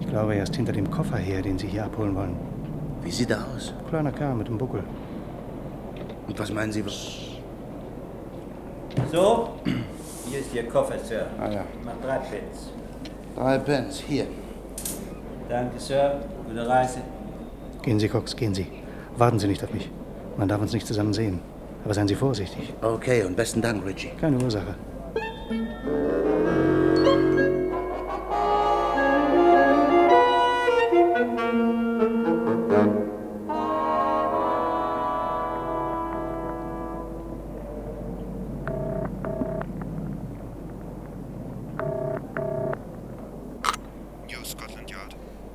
[0.00, 2.53] Ich glaube, er ist hinter dem Koffer her, den Sie hier abholen wollen.
[3.04, 3.72] Wie sieht er aus?
[3.88, 4.82] Kleiner Kerl mit dem Buckel.
[6.26, 6.84] Und was meinen Sie?
[6.84, 7.18] Was?
[9.12, 9.50] So,
[10.28, 11.26] hier ist Ihr Koffer, Sir.
[11.38, 11.64] Ah ja.
[11.84, 12.70] Macht drei Pence.
[13.36, 14.26] Drei Pence, hier.
[15.48, 16.20] Danke, Sir.
[16.48, 17.00] Gute Reise.
[17.82, 18.66] Gehen Sie, Cox, gehen Sie.
[19.16, 19.90] Warten Sie nicht auf mich.
[20.38, 21.40] Man darf uns nicht zusammen sehen.
[21.84, 22.72] Aber seien Sie vorsichtig.
[22.80, 24.12] Okay, und besten Dank, Richie.
[24.18, 24.74] Keine Ursache.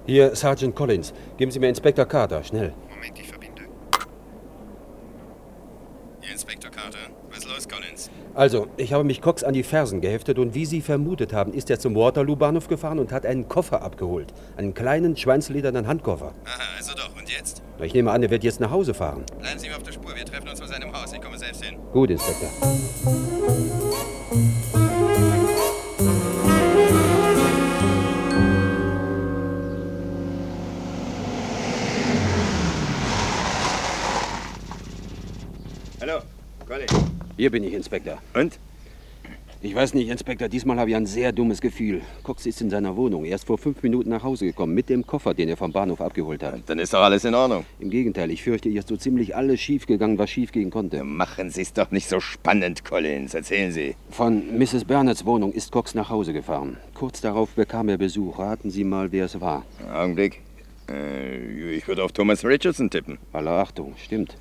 [0.09, 1.13] Hier, Sergeant Collins.
[1.37, 2.73] Geben Sie mir Inspektor Carter, schnell.
[2.89, 3.61] Moment, ich verbinde.
[6.19, 6.97] Hier, Inspektor Carter.
[7.29, 8.09] Was ist los, Collins?
[8.33, 11.69] Also, ich habe mich Cox an die Fersen geheftet und wie Sie vermutet haben, ist
[11.69, 14.33] er zum Waterloo-Bahnhof gefahren und hat einen Koffer abgeholt.
[14.57, 16.33] Einen kleinen, schweinsledernen Handkoffer.
[16.43, 17.15] Aha, also doch.
[17.15, 17.61] Und jetzt?
[17.79, 19.23] Ich nehme an, er wird jetzt nach Hause fahren.
[19.37, 20.15] Bleiben Sie mir auf der Spur.
[20.15, 21.13] Wir treffen uns vor seinem Haus.
[21.13, 21.77] Ich komme selbst hin.
[21.93, 22.49] Gut, Inspektor.
[37.37, 38.19] Hier bin ich, Inspektor.
[38.33, 38.59] Und?
[39.61, 42.01] Ich weiß nicht, Inspektor, diesmal habe ich ein sehr dummes Gefühl.
[42.23, 43.25] Cox ist in seiner Wohnung.
[43.25, 45.99] Er ist vor fünf Minuten nach Hause gekommen, mit dem Koffer, den er vom Bahnhof
[45.99, 46.61] abgeholt hat.
[46.67, 47.65] Dann ist doch alles in Ordnung.
[47.77, 51.03] Im Gegenteil, ich fürchte, hier ist so ziemlich alles schiefgegangen, was schiefgehen konnte.
[51.03, 53.33] Machen Sie es doch nicht so spannend, Collins.
[53.33, 53.97] Erzählen Sie.
[54.11, 54.85] Von Mrs.
[54.85, 56.77] Bernards Wohnung ist Cox nach Hause gefahren.
[56.93, 58.39] Kurz darauf bekam er Besuch.
[58.39, 59.65] Raten Sie mal, wer es war.
[59.93, 60.39] Augenblick.
[60.89, 63.17] Äh, ich würde auf Thomas Richardson tippen.
[63.33, 64.37] Aller Achtung, stimmt.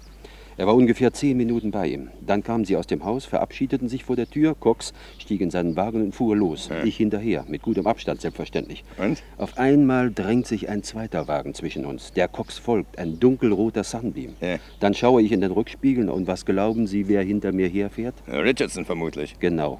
[0.58, 2.08] Er war ungefähr zehn Minuten bei ihm.
[2.20, 4.56] Dann kamen sie aus dem Haus, verabschiedeten sich vor der Tür.
[4.58, 6.68] Cox stieg in seinen Wagen und fuhr los.
[6.84, 8.82] Ich hinterher, mit gutem Abstand selbstverständlich.
[8.96, 9.22] Und?
[9.36, 12.12] Auf einmal drängt sich ein zweiter Wagen zwischen uns.
[12.12, 14.34] Der Cox folgt, ein dunkelroter Sunbeam.
[14.40, 14.56] Ja.
[14.80, 18.16] Dann schaue ich in den Rückspiegel und was glauben Sie, wer hinter mir herfährt?
[18.26, 19.36] Richardson vermutlich.
[19.38, 19.78] Genau.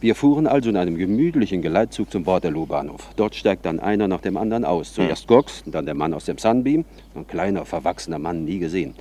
[0.00, 3.10] Wir fuhren also in einem gemütlichen Geleitzug zum Waterloo-Bahnhof.
[3.16, 4.92] Dort steigt dann einer nach dem anderen aus.
[4.92, 6.84] Zuerst Cox, dann der Mann aus dem Sunbeam,
[7.16, 8.94] ein kleiner, verwachsener Mann, nie gesehen.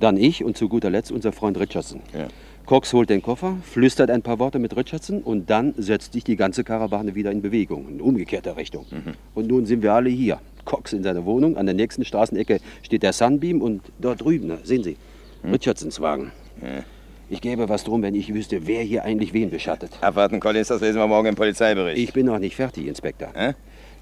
[0.00, 2.00] Dann ich und zu guter Letzt unser Freund Richardson.
[2.12, 2.26] Ja.
[2.66, 6.36] Cox holt den Koffer, flüstert ein paar Worte mit Richardson und dann setzt sich die
[6.36, 8.86] ganze Karawane wieder in Bewegung, in umgekehrter Richtung.
[9.34, 10.40] Und nun sind wir alle hier.
[10.64, 14.82] Cox in seiner Wohnung, an der nächsten Straßenecke steht der Sunbeam und dort drüben, sehen
[14.82, 14.96] Sie,
[15.44, 16.32] Richardsons Wagen.
[17.32, 19.92] Ich gäbe was drum, wenn ich wüsste, wer hier eigentlich wen beschattet.
[20.00, 21.96] Abwarten, Collins, das lesen wir morgen im Polizeibericht.
[21.96, 23.28] Ich bin noch nicht fertig, Inspektor.
[23.34, 23.52] Hä?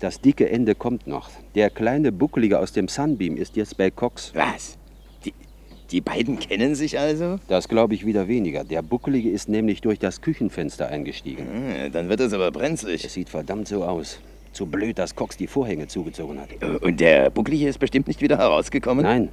[0.01, 1.29] Das dicke Ende kommt noch.
[1.55, 4.33] Der kleine Buckelige aus dem Sunbeam ist jetzt bei Cox.
[4.35, 4.79] Was?
[5.27, 5.35] Die,
[5.91, 7.39] die beiden kennen sich also?
[7.49, 8.65] Das glaube ich wieder weniger.
[8.65, 11.47] Der Buckelige ist nämlich durch das Küchenfenster eingestiegen.
[11.53, 13.05] Hm, dann wird es aber brenzlig.
[13.05, 14.21] Es sieht verdammt so aus.
[14.53, 16.49] Zu blöd, dass Cox die Vorhänge zugezogen hat.
[16.81, 19.05] Und der Bucklige ist bestimmt nicht wieder herausgekommen?
[19.05, 19.29] Nein.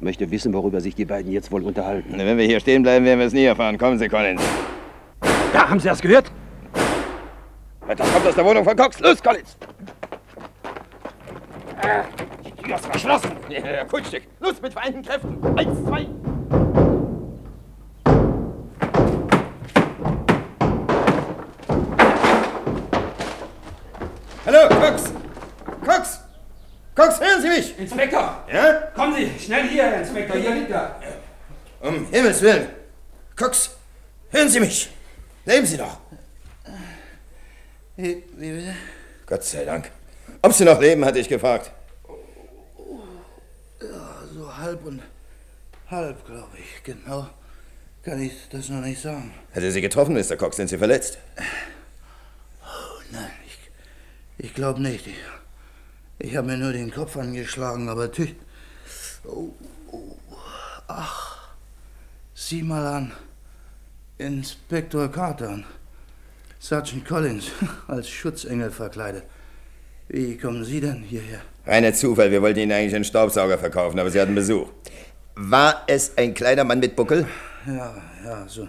[0.00, 2.12] Möchte wissen, worüber sich die beiden jetzt wohl unterhalten.
[2.16, 3.78] Wenn wir hier stehen bleiben, werden wir es nie erfahren.
[3.78, 4.42] Kommen Sie, Collins.
[5.52, 6.30] Da, haben Sie das gehört?
[7.96, 9.00] Das kommt aus der Wohnung von Cox.
[9.00, 9.56] Los, Collins!
[12.44, 13.30] Die Tür ist verschlossen.
[13.48, 14.24] Ja, Kunststück.
[14.40, 15.38] Los, mit vereinten Kräften.
[15.56, 16.06] Eins, zwei.
[24.44, 25.12] Hallo, Cox!
[25.84, 26.25] Cox!
[26.96, 27.78] Cox, hören Sie mich!
[27.78, 28.44] Inspektor!
[28.50, 28.72] Ja?
[28.94, 30.96] Kommen Sie, schnell hier, Herr Inspektor, hier liegt er.
[31.80, 32.68] Um Himmels Willen!
[33.36, 33.76] Cox,
[34.30, 34.90] hören Sie mich!
[35.44, 36.00] Leben Sie noch!
[37.96, 38.74] Wie, wie bitte?
[39.26, 39.90] Gott sei Dank.
[40.42, 41.70] Ob Sie noch leben, hatte ich gefragt.
[43.80, 45.02] Ja, so halb und
[45.90, 46.82] halb, glaube ich.
[46.82, 47.28] Genau
[48.06, 49.34] kann ich das noch nicht sagen.
[49.52, 50.36] Hat er Sie getroffen, Mr.
[50.36, 50.56] Cox?
[50.56, 51.18] Sind Sie verletzt?
[52.62, 55.08] Oh, nein, ich, ich glaube nicht.
[55.08, 55.16] Ich,
[56.18, 58.28] ich habe mir nur den Kopf angeschlagen, aber tü.
[59.24, 59.50] Oh,
[59.90, 60.16] oh.
[60.88, 61.54] Ach,
[62.34, 63.12] sieh mal an.
[64.18, 65.64] Inspektor Carter und
[66.58, 67.50] Sergeant Collins
[67.88, 69.24] als Schutzengel verkleidet.
[70.08, 71.40] Wie kommen Sie denn hierher?
[71.66, 74.68] Reiner Zufall, wir wollten Ihnen eigentlich einen Staubsauger verkaufen, aber Sie hatten Besuch.
[75.34, 77.26] War es ein kleiner Mann mit Buckel?
[77.66, 78.68] Ja, ja, so,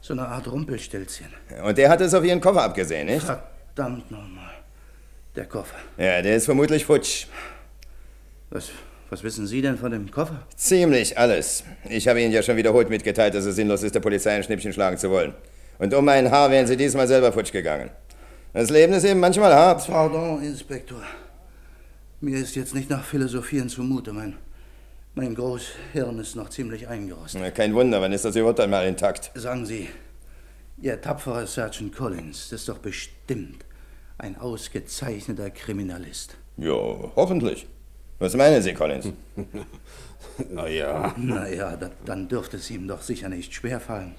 [0.00, 1.26] so eine Art Rumpelstilzchen.
[1.62, 3.26] Und der hat es auf Ihren Koffer abgesehen, nicht?
[3.26, 4.45] Verdammt nochmal.
[5.36, 5.76] Der Koffer.
[5.98, 7.26] Ja, der ist vermutlich futsch.
[8.48, 8.70] Was,
[9.10, 10.46] was wissen Sie denn von dem Koffer?
[10.56, 11.62] Ziemlich alles.
[11.90, 14.72] Ich habe Ihnen ja schon wiederholt mitgeteilt, dass es sinnlos ist, der Polizei ein Schnippchen
[14.72, 15.34] schlagen zu wollen.
[15.78, 17.90] Und um ein Haar wären Sie diesmal selber futsch gegangen.
[18.54, 19.86] Das Leben ist eben manchmal hart.
[19.86, 21.02] Pardon, Inspektor.
[22.22, 24.14] Mir ist jetzt nicht nach Philosophieren zumute.
[24.14, 24.38] Mein,
[25.14, 27.42] mein Großhirn ist noch ziemlich eingerostet.
[27.42, 29.32] Na, Kein Wunder, wann ist das überhaupt einmal intakt?
[29.34, 29.90] Sagen Sie,
[30.80, 33.65] Ihr tapferer Sergeant Collins, das ist doch bestimmt
[34.18, 36.36] ein ausgezeichneter Kriminalist.
[36.56, 36.72] Ja,
[37.16, 37.66] hoffentlich.
[38.18, 39.08] Was meinen Sie, Collins?
[40.50, 41.14] naja.
[41.18, 44.14] Naja, da, dann dürfte es ihm doch sicher nicht schwerfallen,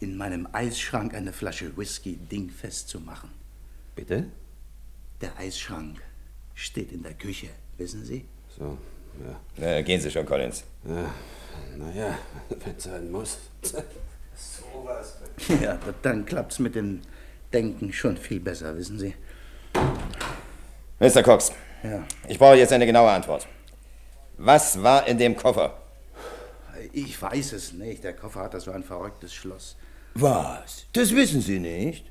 [0.00, 3.30] in meinem Eisschrank eine Flasche Whisky dingfest zu machen.
[3.96, 4.26] Bitte?
[5.20, 6.00] Der Eisschrank
[6.54, 8.24] steht in der Küche, wissen Sie?
[8.56, 8.78] So,
[9.26, 9.40] ja.
[9.56, 10.62] Na, gehen Sie schon, Collins.
[10.86, 11.10] Ja,
[11.76, 12.18] naja,
[12.50, 13.38] wenn es sein muss.
[14.36, 15.16] Sowas.
[15.60, 17.00] Ja, da- dann klappt's mit dem
[17.54, 19.14] Denken schon viel besser, wissen Sie?
[20.98, 21.22] Mr.
[21.22, 21.52] Cox,
[21.84, 22.02] Ja.
[22.28, 23.46] ich brauche jetzt eine genaue Antwort.
[24.38, 25.74] Was war in dem Koffer?
[26.92, 28.02] Ich weiß es nicht.
[28.02, 29.76] Der Koffer hat da so ein verrücktes Schloss.
[30.14, 30.86] Was?
[30.92, 32.04] Das wissen Sie nicht?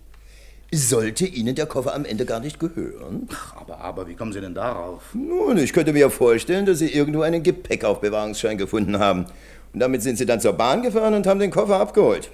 [0.71, 3.27] Sollte Ihnen der Koffer am Ende gar nicht gehören?
[3.55, 5.13] Aber, aber, wie kommen Sie denn darauf?
[5.13, 9.25] Nun, ich könnte mir vorstellen, dass Sie irgendwo einen Gepäckaufbewahrungsschein gefunden haben.
[9.73, 12.31] Und damit sind Sie dann zur Bahn gefahren und haben den Koffer abgeholt.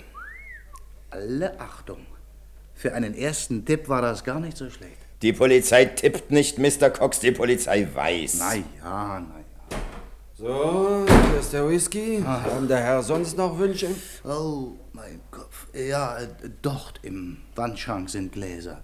[1.10, 2.06] Alle Achtung.
[2.80, 4.96] Für einen ersten Tipp war das gar nicht so schlecht.
[5.22, 6.90] Die Polizei tippt nicht, Mr.
[6.90, 8.38] Cox, die Polizei weiß.
[8.40, 9.78] Na ja, na
[10.38, 12.24] So, hier ist der Whisky.
[12.26, 13.88] Haben der Herr sonst noch Wünsche?
[14.24, 15.68] Oh, mein Kopf.
[15.74, 16.28] Ja, äh,
[16.62, 18.82] dort im Wandschrank sind Gläser.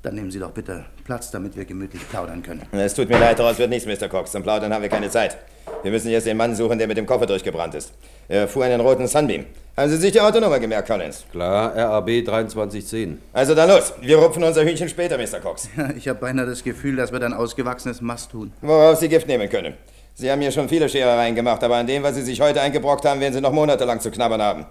[0.00, 2.62] Dann nehmen Sie doch bitte Platz, damit wir gemütlich plaudern können.
[2.72, 4.08] Es tut mir leid, daraus wird nichts, Mr.
[4.08, 4.32] Cox.
[4.32, 5.36] Zum Plaudern haben wir keine Zeit.
[5.82, 7.92] Wir müssen jetzt den Mann suchen, der mit dem Koffer durchgebrannt ist.
[8.26, 9.44] Er fuhr einen roten Sunbeam.
[9.76, 11.24] Haben Sie sich die Autonummer gemerkt, Collins?
[11.32, 13.20] Klar, RAB 2310.
[13.32, 13.92] Also dann los.
[14.00, 15.40] Wir rupfen unser Hühnchen später, Mr.
[15.40, 15.68] Cox.
[15.76, 18.52] Ja, ich habe beinahe das Gefühl, das wird ein ausgewachsenes Mast tun.
[18.60, 19.74] Worauf Sie Gift nehmen können.
[20.14, 23.04] Sie haben hier schon viele Scherereien gemacht, aber an dem, was Sie sich heute eingebrockt
[23.04, 24.64] haben, werden Sie noch monatelang zu knabbern haben.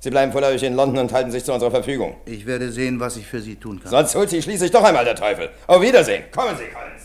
[0.00, 2.16] Sie bleiben vorläufig in London und halten sich zu unserer Verfügung.
[2.24, 3.90] Ich werde sehen, was ich für Sie tun kann.
[3.90, 5.50] Sonst holt Sie schließlich doch einmal der Teufel.
[5.66, 6.24] Auf Wiedersehen.
[6.34, 6.95] Kommen Sie, Collins.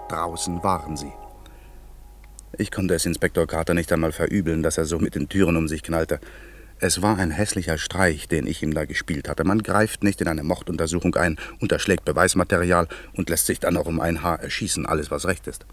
[0.00, 1.12] Und draußen waren sie.
[2.58, 5.68] Ich konnte es Inspektor Carter nicht einmal verübeln, dass er so mit den Türen um
[5.68, 6.20] sich knallte.
[6.78, 9.44] Es war ein hässlicher Streich, den ich ihm da gespielt hatte.
[9.44, 14.00] Man greift nicht in eine Morduntersuchung ein, unterschlägt Beweismaterial und lässt sich dann noch um
[14.00, 15.64] ein Haar erschießen, alles was recht ist.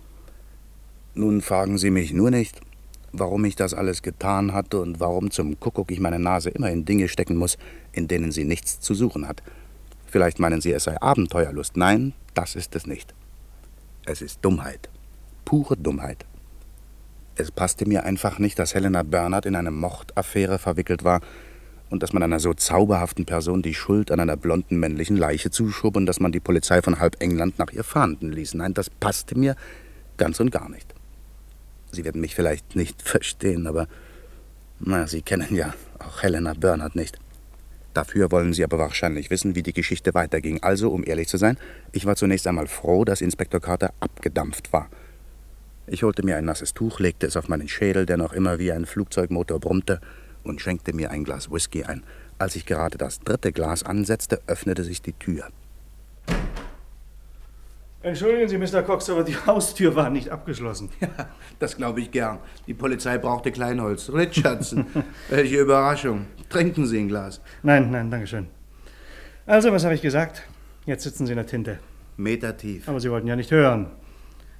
[1.13, 2.61] Nun fragen Sie mich nur nicht,
[3.11, 6.85] warum ich das alles getan hatte und warum zum Kuckuck ich meine Nase immer in
[6.85, 7.57] Dinge stecken muss,
[7.91, 9.43] in denen sie nichts zu suchen hat.
[10.07, 11.77] Vielleicht meinen Sie, es sei Abenteuerlust.
[11.77, 13.13] Nein, das ist es nicht.
[14.05, 14.89] Es ist Dummheit.
[15.45, 16.25] Pure Dummheit.
[17.35, 21.21] Es passte mir einfach nicht, dass Helena Bernhardt in eine Mordaffäre verwickelt war
[21.89, 25.95] und dass man einer so zauberhaften Person die Schuld an einer blonden männlichen Leiche zuschob
[25.95, 28.55] und dass man die Polizei von halb England nach ihr fahnden ließ.
[28.55, 29.55] Nein, das passte mir
[30.17, 30.93] ganz und gar nicht.
[31.91, 33.87] Sie werden mich vielleicht nicht verstehen, aber
[34.79, 37.19] na, Sie kennen ja auch Helena Bernhardt nicht.
[37.93, 40.63] Dafür wollen Sie aber wahrscheinlich wissen, wie die Geschichte weiterging.
[40.63, 41.57] Also, um ehrlich zu sein,
[41.91, 44.89] ich war zunächst einmal froh, dass Inspektor Carter abgedampft war.
[45.85, 48.71] Ich holte mir ein nasses Tuch, legte es auf meinen Schädel, der noch immer wie
[48.71, 49.99] ein Flugzeugmotor brummte,
[50.43, 52.03] und schenkte mir ein Glas Whisky ein.
[52.37, 55.49] Als ich gerade das dritte Glas ansetzte, öffnete sich die Tür.
[58.03, 58.83] Entschuldigen Sie, Mr.
[58.83, 60.89] Cox, aber die Haustür war nicht abgeschlossen.
[60.99, 61.07] Ja,
[61.59, 62.39] das glaube ich gern.
[62.67, 64.11] Die Polizei brauchte Kleinholz.
[64.13, 64.85] Richardson,
[65.29, 66.25] welche Überraschung.
[66.49, 67.39] Trinken Sie ein Glas.
[67.63, 68.47] Nein, nein, danke schön.
[69.45, 70.43] Also, was habe ich gesagt?
[70.85, 71.79] Jetzt sitzen Sie in der Tinte.
[72.17, 72.89] Meter tief.
[72.89, 73.87] Aber Sie wollten ja nicht hören.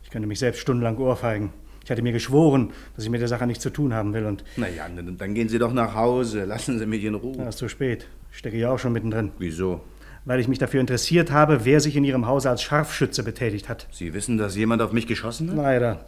[0.04, 1.52] Ich könnte mich selbst stundenlang ohrfeigen.
[1.84, 4.46] Ich hatte mir geschworen, dass ich mit der Sache nichts zu tun haben will und...
[4.56, 6.46] Na ja, dann gehen Sie doch nach Hause.
[6.46, 7.36] Lassen Sie mich in Ruhe.
[7.38, 8.08] Na, ist zu spät.
[8.32, 9.34] Ich stecke ja auch schon mittendrin.
[9.38, 9.82] Wieso?
[10.26, 13.88] Weil ich mich dafür interessiert habe, wer sich in Ihrem Hause als Scharfschütze betätigt hat.
[13.92, 15.58] Sie wissen, dass jemand auf mich geschossen hat?
[15.58, 16.06] Leider.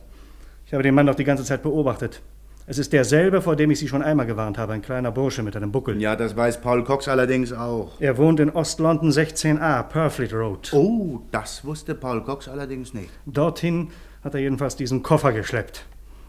[0.66, 2.22] Ich habe den Mann doch die ganze Zeit beobachtet.
[2.68, 5.56] Es ist derselbe, vor dem ich Sie schon einmal gewarnt habe, ein kleiner Bursche mit
[5.56, 6.02] einem Buckel.
[6.02, 8.00] Ja, das weiß Paul Cox allerdings auch.
[8.00, 10.74] Er wohnt in Ost-London 16a, Purfleet Road.
[10.74, 13.12] Oh, das wusste Paul Cox allerdings nicht.
[13.28, 13.90] Dorthin
[14.24, 15.86] hat er jedenfalls diesen Koffer geschleppt.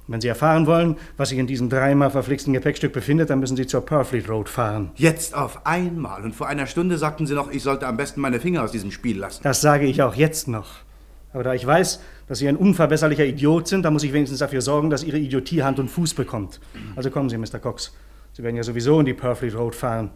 [0.09, 3.67] Wenn Sie erfahren wollen, was sich in diesem dreimal verflixten Gepäckstück befindet, dann müssen Sie
[3.67, 4.91] zur Purfleet Road fahren.
[4.95, 6.23] Jetzt auf einmal.
[6.23, 8.93] Und vor einer Stunde sagten Sie noch, ich sollte am besten meine Finger aus diesem
[8.93, 9.43] Spiel lassen.
[9.43, 10.67] Das sage ich auch jetzt noch.
[11.33, 14.61] Aber da ich weiß, dass Sie ein unverbesserlicher Idiot sind, dann muss ich wenigstens dafür
[14.61, 16.61] sorgen, dass Ihre Idiotie Hand und Fuß bekommt.
[16.95, 17.59] Also kommen Sie, Mr.
[17.59, 17.93] Cox.
[18.33, 20.11] Sie werden ja sowieso in die Purfleet Road fahren.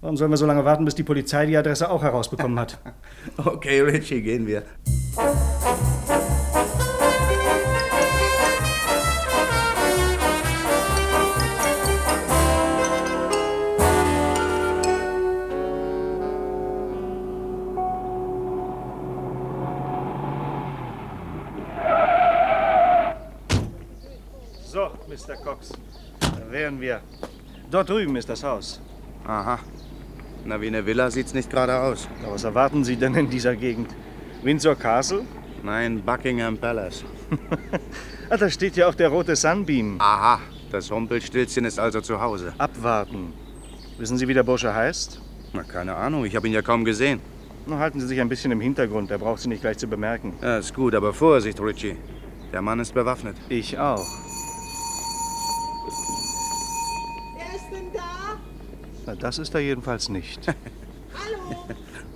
[0.00, 2.78] Warum sollen wir so lange warten, bis die Polizei die Adresse auch herausbekommen hat?
[3.36, 4.64] Okay, Richie, gehen wir.
[26.82, 27.00] Wir.
[27.70, 28.80] Dort drüben ist das Haus.
[29.24, 29.58] Aha.
[30.44, 32.08] Na, wie eine Villa sieht's nicht gerade aus.
[32.22, 33.88] Na, was erwarten Sie denn in dieser Gegend?
[34.42, 35.22] Windsor Castle?
[35.62, 37.04] Nein, Buckingham Palace.
[38.30, 39.96] Ah, da steht ja auch der rote Sunbeam.
[39.98, 40.40] Aha,
[40.70, 42.54] das Rumpelstilzchen ist also zu Hause.
[42.56, 43.34] Abwarten.
[43.98, 45.20] Wissen Sie, wie der Bursche heißt?
[45.52, 47.20] Na, keine Ahnung, ich habe ihn ja kaum gesehen.
[47.66, 50.32] Na, halten Sie sich ein bisschen im Hintergrund, er braucht Sie nicht gleich zu bemerken.
[50.40, 51.96] Ja, ist gut, aber Vorsicht, Richie.
[52.54, 53.36] Der Mann ist bewaffnet.
[53.50, 54.06] Ich auch.
[57.36, 58.38] Wer ist denn da?
[59.06, 60.46] Na, das ist er jedenfalls nicht.
[60.48, 61.64] Hallo?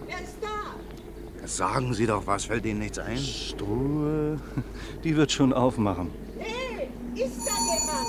[0.06, 1.46] Wer ist da?
[1.46, 3.18] Sagen Sie doch was, fällt Ihnen nichts ein?
[3.18, 4.38] Struhe,
[5.04, 6.10] die wird schon aufmachen.
[6.38, 8.06] Hey, ist da jemand?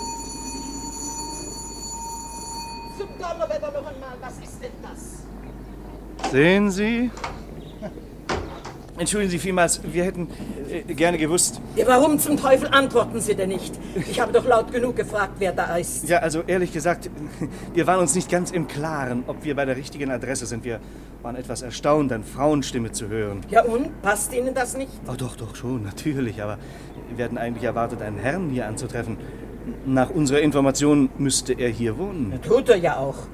[2.98, 6.32] Zum Donnerwetter noch einmal, was ist denn das?
[6.32, 7.10] Sehen Sie?
[8.98, 10.28] Entschuldigen Sie vielmals, wir hätten
[10.72, 11.62] äh, gerne gewusst.
[11.76, 13.78] Ja, warum zum Teufel antworten Sie denn nicht?
[14.10, 16.10] Ich habe doch laut genug gefragt, wer da ist.
[16.10, 17.10] Ja, also ehrlich gesagt,
[17.74, 20.64] wir waren uns nicht ganz im Klaren, ob wir bei der richtigen Adresse sind.
[20.64, 20.80] Wir
[21.22, 23.42] waren etwas erstaunt, eine Frauenstimme zu hören.
[23.50, 24.02] Ja und?
[24.02, 24.92] Passt Ihnen das nicht?
[25.08, 26.42] Oh, doch, doch, schon, natürlich.
[26.42, 26.58] Aber
[27.16, 29.18] wir hatten eigentlich erwartet, einen Herrn hier anzutreffen.
[29.86, 32.40] Nach unserer Information müsste er hier wohnen.
[32.42, 33.28] Tut er ja auch.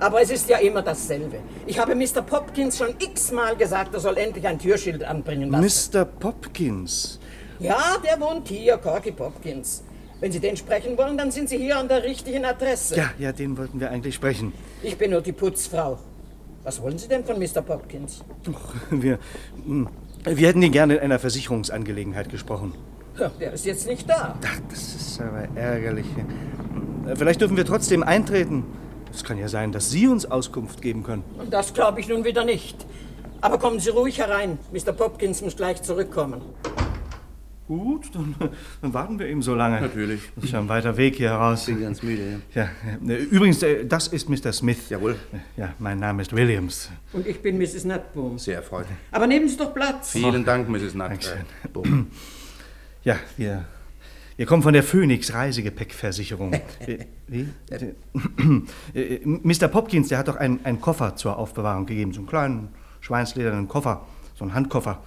[0.00, 1.36] Aber es ist ja immer dasselbe.
[1.66, 2.22] Ich habe Mr.
[2.22, 5.98] Popkins schon x-mal gesagt, er soll endlich ein Türschild anbringen lassen.
[5.98, 6.04] Mr.
[6.06, 7.20] Popkins?
[7.58, 9.84] Ja, der wohnt hier, Corky Popkins.
[10.20, 12.96] Wenn Sie den sprechen wollen, dann sind Sie hier an der richtigen Adresse.
[12.96, 14.54] Ja, ja, den wollten wir eigentlich sprechen.
[14.82, 15.98] Ich bin nur die Putzfrau.
[16.62, 17.60] Was wollen Sie denn von Mr.
[17.60, 18.24] Popkins?
[18.42, 19.18] Doch, wir,
[19.66, 19.88] hm,
[20.24, 22.74] wir hätten ihn gerne in einer Versicherungsangelegenheit gesprochen.
[23.18, 24.38] Ja, der ist jetzt nicht da.
[24.42, 26.06] Ach, das ist aber ärgerlich.
[27.16, 28.64] Vielleicht dürfen wir trotzdem eintreten.
[29.12, 31.24] Es kann ja sein, dass Sie uns Auskunft geben können.
[31.38, 32.86] Und das glaube ich nun wieder nicht.
[33.40, 34.58] Aber kommen Sie ruhig herein.
[34.72, 34.92] Mr.
[34.92, 36.42] Popkins muss gleich zurückkommen.
[37.70, 38.34] Gut, dann,
[38.82, 39.80] dann warten wir eben so lange.
[39.80, 40.20] Natürlich.
[40.34, 41.68] Das ist ja ein weiter Weg hier raus.
[41.68, 42.40] Ich bin ganz müde.
[42.52, 42.68] Ja,
[43.06, 43.16] ja.
[43.16, 44.52] Übrigens, äh, das ist Mr.
[44.52, 44.88] Smith.
[44.88, 45.14] Jawohl.
[45.56, 46.90] Ja, mein Name ist Williams.
[47.12, 47.84] Und ich bin Mrs.
[47.84, 48.40] Nutboom.
[48.40, 48.86] Sehr erfreut.
[49.12, 50.10] Aber nehmen Sie doch Platz.
[50.10, 50.94] Vielen Dank, Mrs.
[50.94, 51.10] Nutt.
[51.10, 51.38] Dankeschön.
[51.74, 52.04] Äh.
[53.04, 53.64] Ja, wir,
[54.40, 56.52] wir kommen von der Phoenix Reisegepäckversicherung.
[56.86, 57.46] Äh, Wie?
[58.94, 59.68] Äh, Mr.
[59.68, 62.14] Popkins, der hat doch einen, einen Koffer zur Aufbewahrung gegeben.
[62.14, 62.68] So einen kleinen
[63.00, 64.06] schweinsledernen Koffer.
[64.36, 65.02] So einen Handkoffer.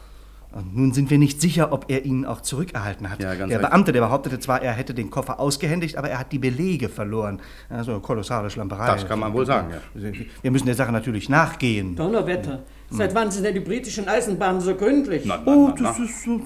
[0.53, 3.21] Und nun sind wir nicht sicher, ob er ihn auch zurückerhalten hat.
[3.21, 3.57] Ja, ganz der.
[3.57, 7.41] Beamte, der behauptete zwar, er hätte den Koffer ausgehändigt, aber er hat die Belege verloren.
[7.69, 8.85] Also eine kolossale Schlamperei.
[8.85, 10.11] Das kann man wohl sagen, ja.
[10.41, 11.95] Wir müssen der Sache natürlich nachgehen.
[11.95, 12.63] Donnerwetter.
[12.91, 15.23] Seit wann sind denn die britischen Eisenbahnen so gründlich?
[15.25, 16.05] Na, na, Oh, das na.
[16.05, 16.39] ist so.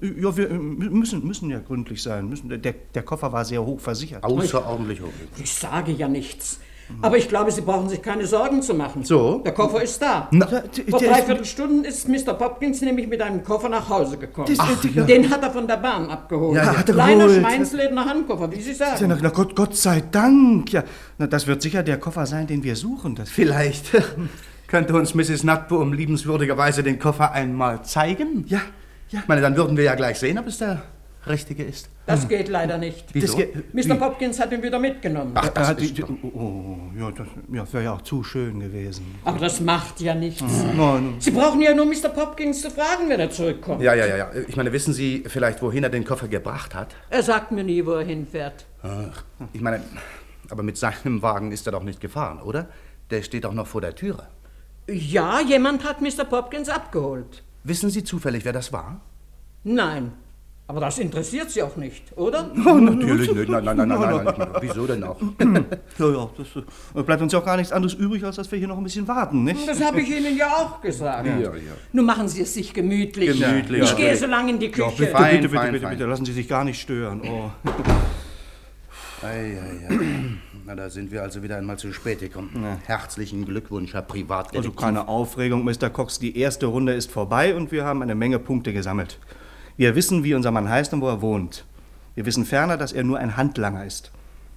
[0.00, 2.30] Ja, wir äh, müssen, müssen ja gründlich sein.
[2.30, 2.58] Müssen, der,
[2.94, 4.24] der Koffer war sehr hoch versichert.
[4.24, 5.12] Außerordentlich hoch.
[5.36, 6.60] Ich sage ja nichts.
[7.00, 9.04] Aber ich glaube, Sie brauchen sich keine Sorgen zu machen.
[9.04, 9.38] So?
[9.44, 10.28] Der Koffer ist da.
[10.30, 12.34] Na, Vor drei ist- Viertelstunden ist Mr.
[12.34, 14.48] Popkins nämlich mit einem Koffer nach Hause gekommen.
[14.48, 15.04] Das- Ach, ja.
[15.04, 16.56] Den hat er von der Bahn abgeholt.
[16.56, 17.40] Ja, hat er Kleiner geholt.
[17.40, 19.06] Schweinslederner Handkoffer, wie Sie Ja, sagen.
[19.08, 20.72] na, na Gott, Gott sei Dank.
[20.72, 20.84] Ja,
[21.18, 23.14] na, das wird sicher der Koffer sein, den wir suchen.
[23.14, 23.86] Das Vielleicht
[24.68, 25.44] könnte uns Mrs.
[25.44, 28.44] Nutboom liebenswürdigerweise den Koffer einmal zeigen?
[28.48, 28.60] Ja,
[29.10, 29.20] ja.
[29.20, 30.82] Ich meine, dann würden wir ja gleich sehen, ob es der
[31.26, 31.88] richtige ist?
[32.06, 33.06] Das geht leider nicht.
[33.12, 33.38] Wieso?
[33.72, 33.94] Mr.
[33.94, 35.32] Popkins hat ihn wieder mitgenommen.
[35.34, 39.14] Ach, das hat die, oh, oh, ja, das ja, wäre ja auch zu schön gewesen.
[39.24, 40.42] Aber das macht ja nichts.
[40.76, 41.14] Nein.
[41.18, 42.08] Sie brauchen ja nur Mr.
[42.08, 43.82] Popkins zu fragen, wenn er zurückkommt.
[43.82, 44.30] Ja, ja, ja, ja.
[44.48, 46.94] Ich meine, wissen Sie vielleicht, wohin er den Koffer gebracht hat?
[47.10, 48.66] Er sagt mir nie, wo er hinfährt.
[48.82, 49.82] Ach, ich meine,
[50.50, 52.68] aber mit seinem Wagen ist er doch nicht gefahren, oder?
[53.10, 54.26] Der steht doch noch vor der Türe.
[54.88, 56.24] Ja, jemand hat Mr.
[56.24, 57.44] Popkins abgeholt.
[57.62, 59.00] Wissen Sie zufällig, wer das war?
[59.62, 60.12] Nein.
[60.72, 62.50] Aber das interessiert Sie auch nicht, oder?
[62.66, 63.48] Oh, natürlich nicht.
[63.50, 64.48] Nein, nein, nein, nein, nein, nein.
[64.62, 65.20] Wieso denn auch?
[65.98, 66.46] Ja, ja, das
[66.96, 68.82] äh, bleibt uns ja auch gar nichts anderes übrig, als dass wir hier noch ein
[68.84, 69.68] bisschen warten, nicht?
[69.68, 71.26] Das habe ich Ihnen ja auch gesagt.
[71.26, 71.52] Ja, ja.
[71.92, 73.38] Nun machen Sie es sich gemütlich.
[73.38, 73.96] Gemütlich, Ich ja.
[73.96, 75.12] gehe so lange in die Ja, Küche.
[75.12, 77.20] bitte, bitte, bitte, bitte, lassen Sie sich gar nicht stören.
[77.26, 77.50] Oh.
[79.22, 79.98] Ei, ei, ei.
[80.64, 82.50] Na, da sind wir also wieder einmal zu spät gekommen.
[82.86, 84.70] Herzlichen Glückwunsch, Herr Privatdetektiv.
[84.70, 85.90] Also keine Aufregung, Mr.
[85.90, 86.18] Cox.
[86.18, 89.18] Die erste Runde ist vorbei und wir haben eine Menge Punkte gesammelt.
[89.76, 91.64] Wir wissen, wie unser Mann heißt und wo er wohnt.
[92.14, 94.10] Wir wissen ferner, dass er nur ein Handlanger ist.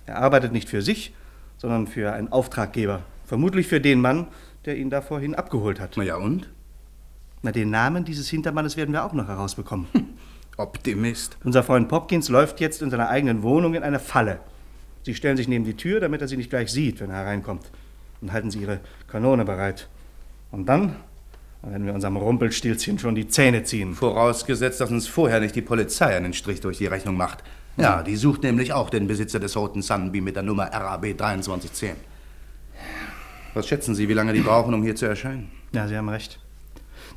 [0.06, 1.14] Er arbeitet nicht für sich,
[1.58, 3.02] sondern für einen Auftraggeber.
[3.26, 4.28] Vermutlich für den Mann,
[4.66, 5.94] der ihn da vorhin abgeholt hat.
[5.96, 6.50] Na ja, und?
[7.42, 9.88] Na, den Namen dieses Hintermannes werden wir auch noch herausbekommen.
[10.58, 11.38] Optimist.
[11.44, 14.40] Unser Freund Popkins läuft jetzt in seiner eigenen Wohnung in eine Falle.
[15.04, 17.70] Sie stellen sich neben die Tür, damit er sie nicht gleich sieht, wenn er hereinkommt.
[18.22, 19.88] Und halten sie ihre Kanone bereit.
[20.52, 20.96] Und dann,
[21.72, 23.96] werden wir unserem Rumpelstilzchen schon die Zähne ziehen.
[23.96, 27.44] Vorausgesetzt, dass uns vorher nicht die Polizei einen Strich durch die Rechnung macht.
[27.78, 31.96] Ja, die sucht nämlich auch den Besitzer des roten Sunbeam mit der Nummer RAB 2310.
[33.54, 35.52] Was schätzen Sie, wie lange die brauchen, um hier zu erscheinen?
[35.74, 36.40] Ja, Sie haben recht.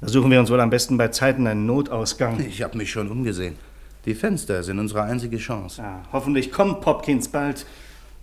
[0.00, 2.40] Da suchen wir uns wohl am besten bei Zeiten einen Notausgang.
[2.40, 3.56] Ich habe mich schon umgesehen.
[4.04, 5.82] Die Fenster sind unsere einzige Chance.
[5.82, 7.66] Ja, hoffentlich kommt Popkins bald.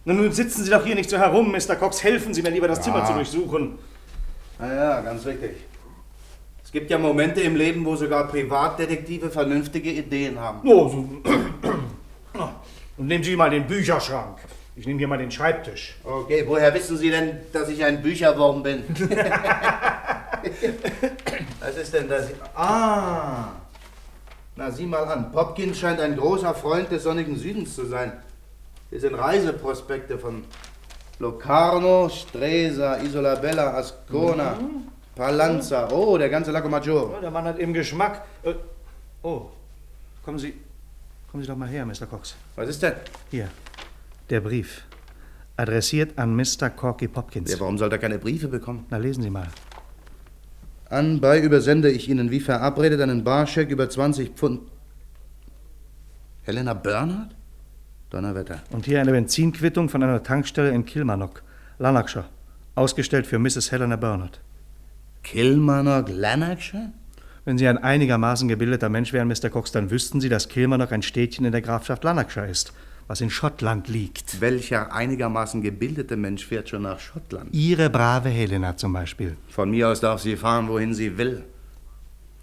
[0.06, 1.76] Nun sitzen Sie doch hier nicht so herum, Mr.
[1.76, 2.04] Cox.
[2.04, 3.06] Helfen Sie mir lieber, das Zimmer Ja.
[3.06, 3.72] zu durchsuchen.
[4.60, 5.52] Na ja, ganz richtig.
[6.76, 10.60] Es gibt ja Momente im Leben, wo sogar Privatdetektive vernünftige Ideen haben.
[10.68, 11.08] Oh, so.
[12.98, 14.40] Und nehmen Sie mal den Bücherschrank.
[14.76, 15.96] Ich nehme hier mal den Schreibtisch.
[16.04, 18.84] Okay, woher wissen Sie denn, dass ich ein Bücherwurm bin?
[21.62, 22.32] Was ist denn das?
[22.54, 23.54] Ah!
[24.58, 25.32] Na, sieh mal an.
[25.32, 28.12] Popkins scheint ein großer Freund des sonnigen Südens zu sein.
[28.90, 30.44] Hier sind Reiseprospekte von
[31.20, 34.58] Locarno, Stresa, Isola Bella, Ascona,
[35.16, 35.90] Palanza.
[35.92, 37.16] Oh, der ganze Lago Maggiore.
[37.18, 38.24] Oh, der Mann hat eben Geschmack.
[38.44, 38.54] Äh,
[39.24, 39.50] Oh,
[40.24, 40.54] kommen Sie,
[41.32, 42.06] kommen Sie doch mal her, Mr.
[42.08, 42.36] Cox.
[42.56, 42.94] Was ist denn?
[43.32, 43.48] Hier,
[44.30, 44.84] der Brief.
[45.58, 46.70] Adressiert an Mr.
[46.70, 47.52] Corky Popkins.
[47.52, 48.86] Ja, warum soll er keine Briefe bekommen?
[48.92, 49.48] Na, lesen Sie mal.
[50.92, 54.62] Anbei übersende ich Ihnen wie verabredet einen Barscheck über 20 Pfund.
[56.44, 57.34] Helena Bernhardt?
[58.12, 58.62] Donnerwetter.
[58.70, 61.42] Und hier eine Benzinquittung von einer Tankstelle in Kilmarnock,
[61.80, 62.26] Lanarkshire.
[62.76, 63.72] Ausgestellt für Mrs.
[63.72, 64.40] Helena Bernard.
[65.26, 66.92] Kilmarnock, Lanarkshire?
[67.46, 69.50] Wenn Sie ein einigermaßen gebildeter Mensch wären, Mr.
[69.50, 72.74] Cox, dann wüssten Sie, dass Kilmarnock ein Städtchen in der Grafschaft Lanarkshire ist,
[73.08, 74.40] was in Schottland liegt.
[74.40, 77.54] Welcher einigermaßen gebildete Mensch fährt schon nach Schottland?
[77.54, 79.36] Ihre brave Helena zum Beispiel.
[79.50, 81.44] Von mir aus darf sie fahren, wohin sie will.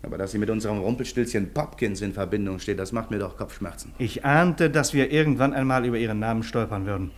[0.02, 3.92] Aber dass sie mit unserem Rumpelstilzchen Popkins in Verbindung steht, das macht mir doch Kopfschmerzen.
[3.98, 7.12] Ich ahnte, dass wir irgendwann einmal über Ihren Namen stolpern würden.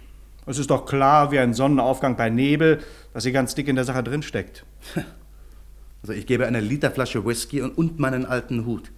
[0.45, 2.81] Es ist doch klar, wie ein Sonnenaufgang bei Nebel,
[3.15, 4.67] dass sie ganz dick in der Sache drinsteckt.
[6.05, 8.93] Also ich gebe eine Literflasche Whisky und, und meinen alten Hut,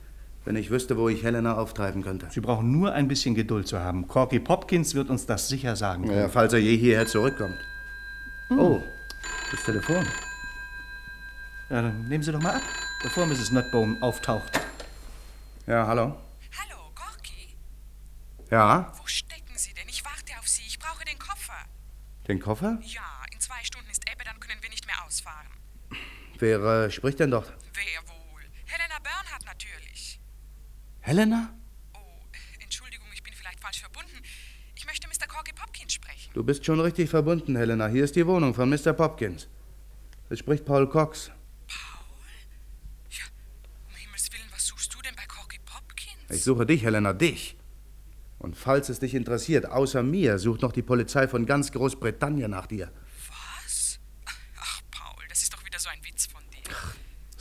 [0.44, 2.26] wenn ich wüsste, wo ich Helena auftreiben könnte.
[2.32, 4.08] Sie brauchen nur ein bisschen Geduld zu haben.
[4.08, 6.18] Corky Popkins wird uns das sicher sagen können.
[6.18, 7.54] Ja, falls er je hierher zurückkommt.
[8.50, 8.82] Oh,
[9.52, 10.04] das Telefon.
[11.70, 12.62] Ja, dann nehmen Sie doch mal ab,
[13.04, 13.52] bevor Mrs.
[13.52, 14.60] Nutbone auftaucht.
[15.68, 16.06] Ja, hallo?
[16.58, 17.54] Hallo, Gorki.
[18.50, 19.88] Ja, Wo stecken Sie denn?
[19.88, 20.62] Ich warte auf Sie.
[20.66, 21.54] Ich brauche den Koffer.
[22.26, 22.80] den Koffer?
[22.82, 25.46] Ja, in zwei Stunden ist Ebbe, dann können wir nicht mehr ausfahren.
[26.38, 27.52] Wer äh, spricht denn dort?
[27.74, 28.42] Wer wohl?
[28.66, 30.20] Helena Bernhardt natürlich.
[31.00, 31.54] Helena?
[32.60, 34.22] Entschuldigung, ich bin vielleicht falsch verbunden.
[34.74, 35.26] Ich möchte Mr.
[35.26, 36.30] Corky Popkins sprechen.
[36.34, 37.86] Du bist schon richtig verbunden, Helena.
[37.86, 38.92] Hier ist die Wohnung von Mr.
[38.92, 39.48] Popkins.
[40.28, 41.30] Es spricht Paul Cox.
[43.88, 46.30] Um Himmels Willen, was suchst du denn bei Corky Popkins?
[46.30, 47.56] Ich suche dich, Helena, dich.
[48.38, 52.66] Und falls es dich interessiert, außer mir sucht noch die Polizei von ganz Großbritannien nach
[52.66, 52.92] dir.
[53.28, 53.98] Was?
[54.56, 56.70] Ach, Paul, das ist doch wieder so ein Witz von dir.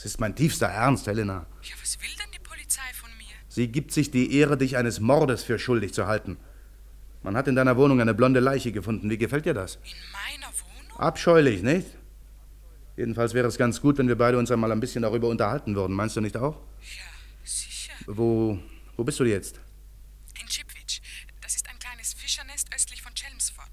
[0.05, 1.47] Das ist mein tiefster Ernst, Helena.
[1.63, 3.33] Ja, was will denn die Polizei von mir?
[3.47, 6.37] Sie gibt sich die Ehre, dich eines Mordes für schuldig zu halten.
[7.23, 9.09] Man hat in deiner Wohnung eine blonde Leiche gefunden.
[9.09, 9.77] Wie gefällt dir das?
[9.77, 10.99] In meiner Wohnung?
[10.99, 11.87] Abscheulich, nicht?
[12.95, 15.95] Jedenfalls wäre es ganz gut, wenn wir beide uns einmal ein bisschen darüber unterhalten würden.
[15.95, 16.55] Meinst du nicht auch?
[16.81, 17.03] Ja,
[17.43, 17.93] sicher.
[18.05, 18.59] Wo,
[18.97, 19.59] wo bist du jetzt?
[20.39, 21.01] In Chipwich.
[21.41, 23.71] Das ist ein kleines Fischernest östlich von Chelmsford.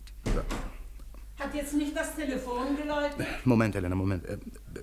[1.39, 3.27] Hat jetzt nicht das Telefon geläutet?
[3.45, 4.25] Moment, Helena, Moment.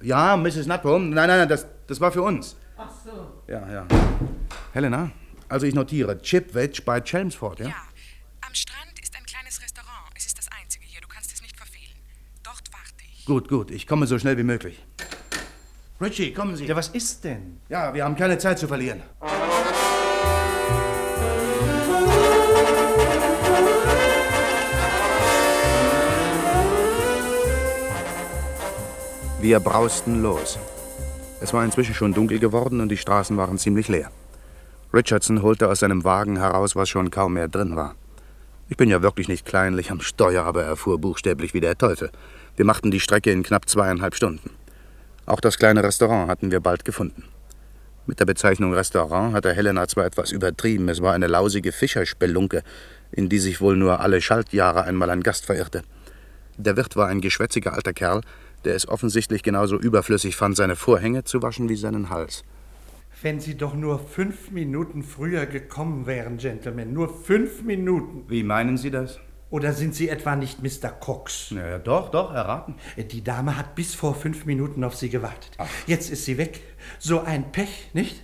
[0.01, 0.67] Ja, Mrs.
[0.67, 1.05] Nutbone.
[1.05, 2.55] Nein, nein, nein, das, das war für uns.
[2.77, 3.43] Ach so.
[3.47, 3.85] Ja, ja.
[4.73, 5.11] Helena,
[5.47, 7.67] Also ich notiere, Chipwich bei Chelmsford, ja?
[7.67, 7.75] Ja.
[8.45, 10.11] Am Strand ist ein kleines Restaurant.
[10.15, 11.01] Es ist das einzige hier.
[11.01, 11.95] Du kannst es nicht verfehlen.
[12.43, 13.25] Dort warte ich.
[13.25, 14.83] Gut, gut, ich komme so schnell wie möglich.
[16.01, 16.65] Richie, kommen Sie.
[16.65, 17.59] Ja, was ist denn?
[17.67, 19.01] Ja, wir haben keine Zeit zu verlieren.
[29.41, 30.59] Wir brausten los.
[31.39, 34.11] Es war inzwischen schon dunkel geworden und die Straßen waren ziemlich leer.
[34.93, 37.95] Richardson holte aus seinem Wagen heraus, was schon kaum mehr drin war.
[38.67, 42.11] Ich bin ja wirklich nicht kleinlich am Steuer, aber er fuhr buchstäblich wie der Teufel.
[42.57, 44.49] Wir machten die Strecke in knapp zweieinhalb Stunden.
[45.25, 47.23] Auch das kleine Restaurant hatten wir bald gefunden.
[48.07, 52.61] Mit der Bezeichnung Restaurant hatte Helena zwar etwas übertrieben, es war eine lausige Fischerspelunke,
[53.11, 55.83] in die sich wohl nur alle Schaltjahre einmal ein Gast verirrte.
[56.57, 58.19] Der Wirt war ein geschwätziger alter Kerl,
[58.65, 62.43] der es offensichtlich genauso überflüssig fand, seine Vorhänge zu waschen wie seinen Hals.
[63.21, 66.93] Wenn Sie doch nur fünf Minuten früher gekommen wären, Gentlemen.
[66.93, 68.23] Nur fünf Minuten.
[68.29, 69.19] Wie meinen Sie das?
[69.49, 70.89] Oder sind Sie etwa nicht Mr.
[70.89, 71.49] Cox?
[71.49, 72.75] Ja, ja doch, doch, erraten.
[72.97, 75.51] Die Dame hat bis vor fünf Minuten auf Sie gewartet.
[75.87, 76.61] Jetzt ist sie weg.
[76.99, 78.23] So ein Pech, nicht?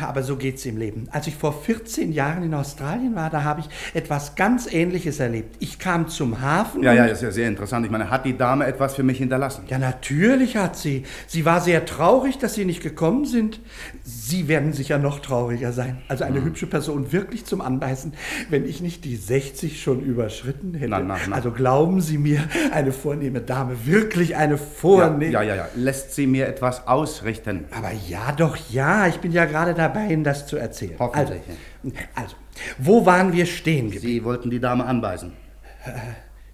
[0.00, 1.08] Aber so geht's im Leben.
[1.10, 5.56] Als ich vor 14 Jahren in Australien war, da habe ich etwas ganz Ähnliches erlebt.
[5.60, 6.82] Ich kam zum Hafen.
[6.82, 7.84] Ja, ja, ist ja sehr interessant.
[7.84, 9.64] Ich meine, hat die Dame etwas für mich hinterlassen?
[9.68, 11.04] Ja, natürlich hat sie.
[11.26, 13.60] Sie war sehr traurig, dass Sie nicht gekommen sind.
[14.04, 15.98] Sie werden sicher noch trauriger sein.
[16.08, 18.12] Also eine hübsche Person wirklich zum Anbeißen,
[18.50, 20.90] wenn ich nicht die 60 schon überschritten hätte.
[20.90, 21.36] Na, na, na.
[21.36, 22.42] Also glauben Sie mir,
[22.72, 25.32] eine vornehme Dame, wirklich eine vornehme...
[25.32, 25.68] Ja, ja, ja, ja.
[25.74, 27.64] Lässt sie mir etwas ausrichten?
[27.76, 29.06] Aber ja, doch, ja.
[29.06, 30.96] Ich bin ja gerade dabei, Ihnen das zu erzählen.
[30.98, 31.42] Hoffentlich.
[31.84, 32.36] Also, also,
[32.78, 34.14] wo waren wir stehen geblieben?
[34.14, 35.32] Sie wollten die Dame anbeißen.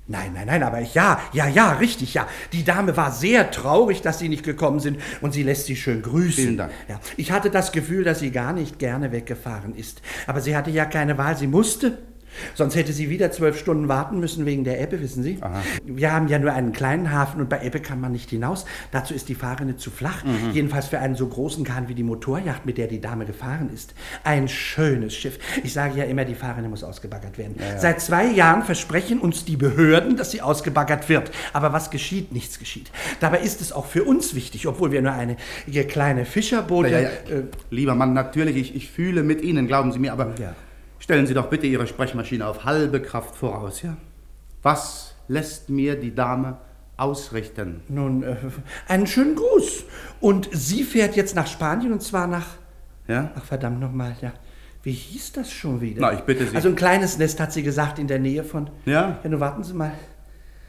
[0.07, 2.29] Nein, nein, nein, aber ich, ja, ja, ja, richtig, ja.
[2.53, 6.03] Die Dame war sehr traurig, dass Sie nicht gekommen sind und sie lässt Sie schön
[6.03, 6.45] grüßen.
[6.45, 6.73] Vielen Dank.
[6.89, 10.03] Ja, ich hatte das Gefühl, dass sie gar nicht gerne weggefahren ist.
[10.27, 11.99] Aber sie hatte ja keine Wahl, sie musste.
[12.55, 15.39] Sonst hätte sie wieder zwölf Stunden warten müssen wegen der Ebbe, wissen Sie?
[15.85, 18.65] Wir haben ja nur einen kleinen Hafen und bei Ebbe kann man nicht hinaus.
[18.91, 20.25] Dazu ist die Fahrrinne zu flach.
[20.25, 20.51] Mhm.
[20.53, 23.95] Jedenfalls für einen so großen Kahn wie die Motorjacht, mit der die Dame gefahren ist.
[24.23, 25.39] Ein schönes Schiff.
[25.63, 27.57] Ich sage ja immer, die Fahrrinne muss ausgebaggert werden.
[27.59, 27.79] Ja, ja.
[27.79, 31.31] Seit zwei Jahren versprechen uns die Behörden, dass sie ausgebaggert wird.
[31.53, 32.33] Aber was geschieht?
[32.33, 32.91] Nichts geschieht.
[33.21, 35.37] Dabei ist es auch für uns wichtig, obwohl wir nur eine
[35.89, 36.91] kleine Fischerboote...
[36.91, 37.37] Ja, ja, ja.
[37.37, 40.35] Äh, Lieber Mann, natürlich, ich, ich fühle mit Ihnen, glauben Sie mir, aber
[40.99, 43.97] stellen Sie doch bitte Ihre Sprechmaschine auf halbe Kraft voraus, ja?
[44.63, 46.59] Was lässt mir die Dame
[46.97, 47.83] ausrichten?
[47.89, 48.37] Nun, äh,
[48.89, 49.85] einen schönen Gruß.
[50.21, 52.47] Und sie fährt jetzt nach Spanien und zwar nach.
[53.07, 53.31] Ja?
[53.37, 54.33] Ach, verdammt nochmal, ja.
[54.83, 56.01] Wie hieß das schon wieder?
[56.03, 56.55] Na, ich bitte Sie.
[56.55, 58.69] Also ein kleines Nest hat sie gesagt, in der Nähe von.
[58.85, 59.19] Ja?
[59.23, 59.93] Ja, nun warten Sie mal.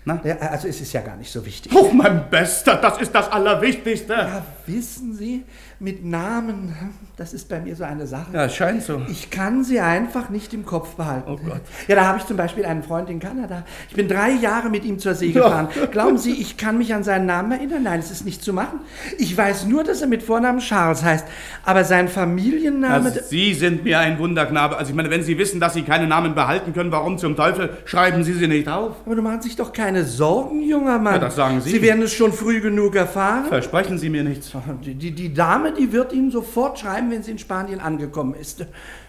[0.08, 0.22] Na?
[0.24, 1.72] Ja, also es ist ja gar nicht so wichtig.
[1.76, 4.14] Oh, mein Bester, das ist das Allerwichtigste.
[4.14, 5.44] Ja, wissen Sie,
[5.80, 6.74] mit Namen,
[7.18, 8.28] das ist bei mir so eine Sache.
[8.32, 9.02] Ja, es scheint so.
[9.10, 11.30] Ich kann sie einfach nicht im Kopf behalten.
[11.30, 11.62] Oh Gott.
[11.88, 13.64] Ja, da habe ich zum Beispiel einen Freund in Kanada.
[13.90, 15.44] Ich bin drei Jahre mit ihm zur See Ja.
[15.44, 15.68] gefahren.
[15.92, 17.84] Glauben Sie, ich kann mich an seinen Namen erinnern?
[17.84, 18.80] Nein, es ist nicht zu machen.
[19.18, 21.26] Ich weiß nur, dass er mit Vornamen Charles heißt.
[21.66, 23.06] Aber sein Familienname...
[23.10, 24.78] Also, Sie sind mir ein Wunderknabe.
[24.78, 27.78] Also ich meine, wenn Sie wissen, dass Sie keine Namen behalten können, warum zum Teufel
[27.86, 28.96] schreiben Sie sie nicht auf?
[29.06, 31.14] aber du machen sich doch keine Sorgen, junger Mann.
[31.14, 31.70] Ja, das sagen Sie.
[31.70, 33.46] Sie werden es schon früh genug erfahren.
[33.46, 34.52] Versprechen Sie mir nichts.
[34.84, 38.66] Die, die, die Dame, die wird Ihnen sofort schreiben, wenn sie in Spanien angekommen ist.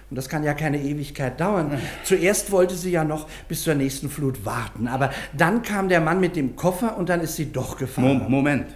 [0.08, 1.78] Und das kann ja keine Ewigkeit dauern.
[2.04, 4.86] Zuerst wollte sie ja noch bis zur nächsten Flut warten.
[4.86, 8.26] Aber dann kam der Mann mit dem Koffer und dann ist sie doch Mo gefahren.
[8.28, 8.66] Moment.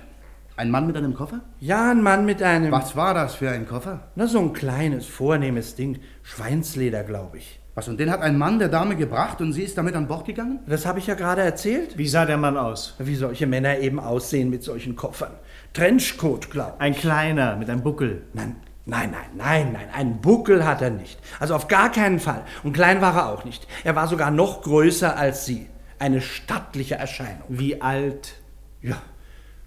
[0.56, 1.40] Ein Mann mit einem Koffer?
[1.60, 2.72] Ja, ein Mann mit einem...
[2.72, 4.08] Was war das für ein Koffer?
[4.16, 6.00] Na, so ein kleines, vornehmes Ding.
[6.22, 7.59] Schweinsleder, glaube ich.
[7.74, 10.26] Was, und den hat ein Mann der Dame gebracht und sie ist damit an Bord
[10.26, 10.58] gegangen?
[10.66, 11.96] Das habe ich ja gerade erzählt.
[11.96, 12.94] Wie sah der Mann aus?
[12.98, 15.32] Wie solche Männer eben aussehen mit solchen Koffern.
[15.72, 16.80] Trenchcoat, glaube ich.
[16.80, 18.22] Ein kleiner mit einem Buckel.
[18.32, 18.56] Nein,
[18.86, 19.88] nein, nein, nein, nein.
[19.94, 21.20] Einen Buckel hat er nicht.
[21.38, 22.44] Also auf gar keinen Fall.
[22.64, 23.66] Und klein war er auch nicht.
[23.84, 25.68] Er war sogar noch größer als sie.
[26.00, 27.44] Eine stattliche Erscheinung.
[27.48, 28.34] Wie alt?
[28.82, 29.00] Ja,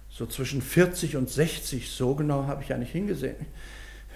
[0.10, 1.90] so zwischen 40 und 60.
[1.90, 3.38] So genau habe ich ja nicht hingesehen.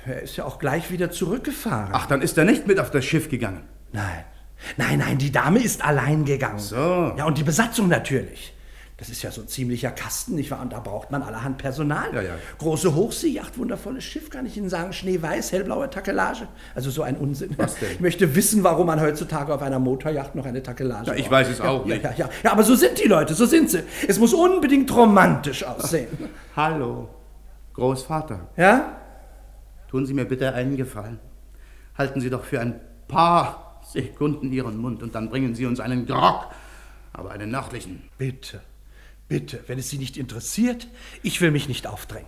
[0.05, 1.91] Er ist ja auch gleich wieder zurückgefahren.
[1.93, 3.63] Ach, dann ist er nicht mit auf das Schiff gegangen.
[3.91, 4.23] Nein.
[4.75, 6.59] Nein, nein, die Dame ist allein gegangen.
[6.59, 7.13] So.
[7.17, 8.53] Ja, und die Besatzung natürlich.
[8.97, 10.59] Das ist ja so ein ziemlicher Kasten, nicht wahr?
[10.59, 12.11] Und da braucht man allerhand Personal.
[12.15, 12.33] Ja, ja.
[12.57, 14.91] Große Hochseejacht, wundervolles Schiff, kann ich Ihnen sagen.
[14.91, 16.47] Schneeweiß, hellblaue Takelage.
[16.73, 17.51] Also so ein Unsinn.
[17.57, 17.91] Was denn?
[17.91, 21.31] Ich möchte wissen, warum man heutzutage auf einer Motorjacht noch eine Takelage Ja, ich braucht.
[21.31, 22.03] weiß es ja, auch ja, nicht.
[22.05, 23.83] Ja, ja, ja, aber so sind die Leute, so sind sie.
[24.07, 26.07] Es muss unbedingt romantisch aussehen.
[26.55, 27.07] Hallo,
[27.73, 28.47] Großvater.
[28.57, 28.97] Ja?
[29.91, 31.19] Tun Sie mir bitte einen Gefallen.
[31.95, 36.05] Halten Sie doch für ein paar Sekunden Ihren Mund und dann bringen Sie uns einen
[36.05, 36.47] Grog,
[37.13, 38.03] aber einen nördlichen.
[38.17, 38.61] Bitte,
[39.27, 40.87] bitte, wenn es Sie nicht interessiert,
[41.23, 42.27] ich will mich nicht aufdrängen.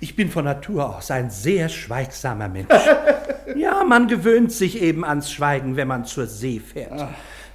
[0.00, 2.68] Ich bin von Natur aus ein sehr schweigsamer Mensch.
[3.56, 7.08] ja, man gewöhnt sich eben ans Schweigen, wenn man zur See fährt.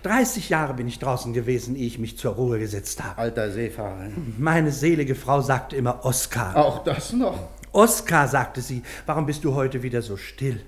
[0.04, 3.20] 30 Jahre bin ich draußen gewesen, ehe ich mich zur Ruhe gesetzt habe.
[3.20, 4.10] Alter Seefahrer.
[4.38, 6.56] Meine selige Frau sagte immer Oskar.
[6.56, 7.38] Auch das noch?
[7.72, 10.62] Oskar, sagte sie, warum bist du heute wieder so still?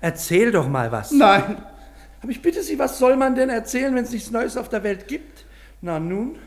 [0.00, 1.10] Erzähl doch mal was.
[1.10, 1.58] Nein.
[2.20, 4.82] Aber ich bitte Sie, was soll man denn erzählen, wenn es nichts Neues auf der
[4.82, 5.46] Welt gibt?
[5.80, 6.38] Na nun,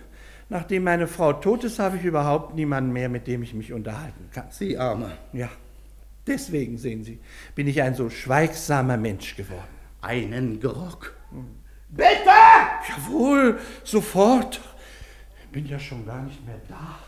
[0.49, 4.29] nachdem meine Frau tot ist, habe ich überhaupt niemanden mehr, mit dem ich mich unterhalten
[4.33, 4.47] kann.
[4.49, 5.17] Sie Arme.
[5.31, 5.49] Ja,
[6.27, 7.19] deswegen, sehen Sie,
[7.55, 9.67] bin ich ein so schweigsamer Mensch geworden.
[10.01, 11.13] Einen Grog.
[11.89, 12.31] Bitte!
[12.89, 14.59] Jawohl, sofort.
[15.51, 16.99] Bin ja schon gar nicht mehr da.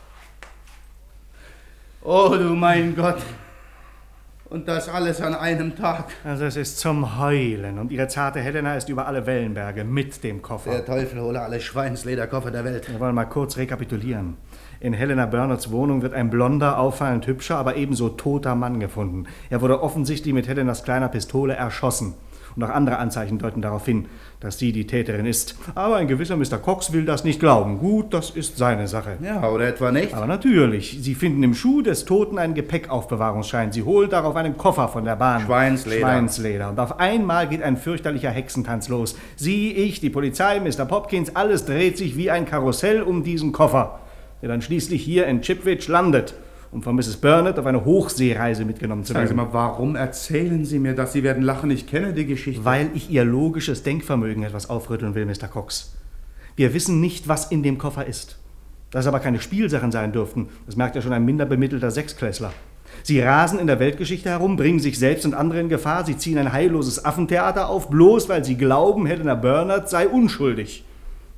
[2.01, 3.21] Oh du mein Gott.
[4.53, 6.11] Und das alles an einem Tag.
[6.23, 7.79] Also es ist zum Heulen.
[7.79, 10.69] Und Ihre zarte Helena ist über alle Wellenberge mit dem Koffer.
[10.69, 12.87] Der Teufel hole alle Schweinslederkoffer der Welt.
[12.87, 14.37] Wir wollen mal kurz rekapitulieren.
[14.79, 19.25] In Helena Bernards Wohnung wird ein blonder, auffallend hübscher, aber ebenso toter Mann gefunden.
[19.49, 22.13] Er wurde offensichtlich mit Helenas kleiner Pistole erschossen.
[22.55, 24.05] Und auch andere Anzeichen deuten darauf hin,
[24.39, 25.55] dass sie die Täterin ist.
[25.75, 26.57] Aber ein gewisser Mr.
[26.57, 27.79] Cox will das nicht glauben.
[27.79, 29.17] Gut, das ist seine Sache.
[29.23, 30.13] Ja, oder etwa nicht?
[30.13, 30.97] Aber natürlich.
[31.01, 33.71] Sie finden im Schuh des Toten einen Gepäckaufbewahrungsschein.
[33.71, 35.41] Sie holen darauf einen Koffer von der Bahn.
[35.45, 36.01] Schweinsleder.
[36.01, 36.69] Schweinsleder.
[36.69, 39.15] Und auf einmal geht ein fürchterlicher Hexentanz los.
[39.35, 40.85] Sie, ich, die Polizei, Mr.
[40.85, 43.99] Popkins, alles dreht sich wie ein Karussell um diesen Koffer,
[44.41, 46.35] der dann schließlich hier in Chipwich landet
[46.73, 47.17] um von Mrs.
[47.17, 49.47] Burnett auf eine Hochseereise mitgenommen zu Sagen Sie werden.
[49.47, 51.13] mal, warum erzählen Sie mir das?
[51.13, 52.65] Sie werden lachen, ich kenne die Geschichte.
[52.65, 55.47] Weil ich Ihr logisches Denkvermögen etwas aufrütteln will, Mr.
[55.47, 55.95] Cox.
[56.55, 58.37] Wir wissen nicht, was in dem Koffer ist.
[58.91, 62.53] Dass es aber keine Spielsachen sein dürften, das merkt ja schon ein minder bemittelter Sechsklässler.
[63.01, 66.37] Sie rasen in der Weltgeschichte herum, bringen sich selbst und andere in Gefahr, sie ziehen
[66.37, 70.85] ein heilloses Affentheater auf, bloß weil sie glauben, Helena Bernard sei unschuldig.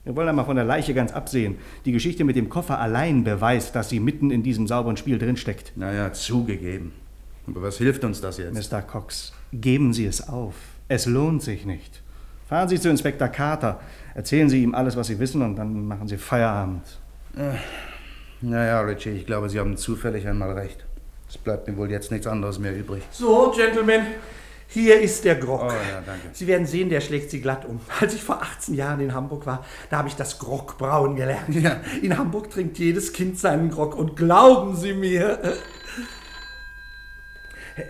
[0.06, 1.58] Wir wollen einmal von der Leiche ganz absehen.
[1.84, 5.74] Die Geschichte mit dem Koffer allein beweist, dass sie mitten in diesem sauberen Spiel drinsteckt.
[5.76, 6.94] Naja, zugegeben.
[7.48, 8.72] Aber was hilft uns das jetzt?
[8.72, 8.82] Mr.
[8.84, 10.54] Cox, geben Sie es auf.
[10.88, 12.04] Es lohnt sich nicht.
[12.48, 13.80] Fahren Sie zu Inspektor Carter,
[14.14, 16.84] erzählen Sie ihm alles, was Sie wissen, und dann machen Sie Feierabend.
[17.36, 17.56] Äh,
[18.42, 20.86] naja, Richie, ich glaube, Sie haben zufällig einmal recht.
[21.28, 23.02] Es bleibt mir wohl jetzt nichts anderes mehr übrig.
[23.10, 24.06] So, Gentlemen,
[24.68, 25.64] hier ist der Grog.
[25.64, 26.04] Oh ja.
[26.34, 27.80] Sie werden sehen, der schlägt Sie glatt um.
[28.00, 31.56] Als ich vor 18 Jahren in Hamburg war, da habe ich das Grogbrauen gelernt.
[31.56, 31.82] Ja.
[32.02, 35.58] In Hamburg trinkt jedes Kind seinen Grog und glauben Sie mir.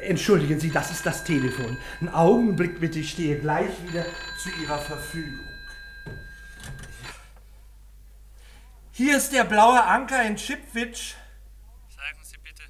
[0.01, 1.77] Entschuldigen Sie, das ist das Telefon.
[1.99, 4.05] Einen Augenblick bitte, ich stehe gleich wieder
[4.41, 5.45] zu Ihrer Verfügung.
[8.91, 11.15] Hier ist der blaue Anker in Chipwich.
[11.89, 12.63] Sagen Sie bitte,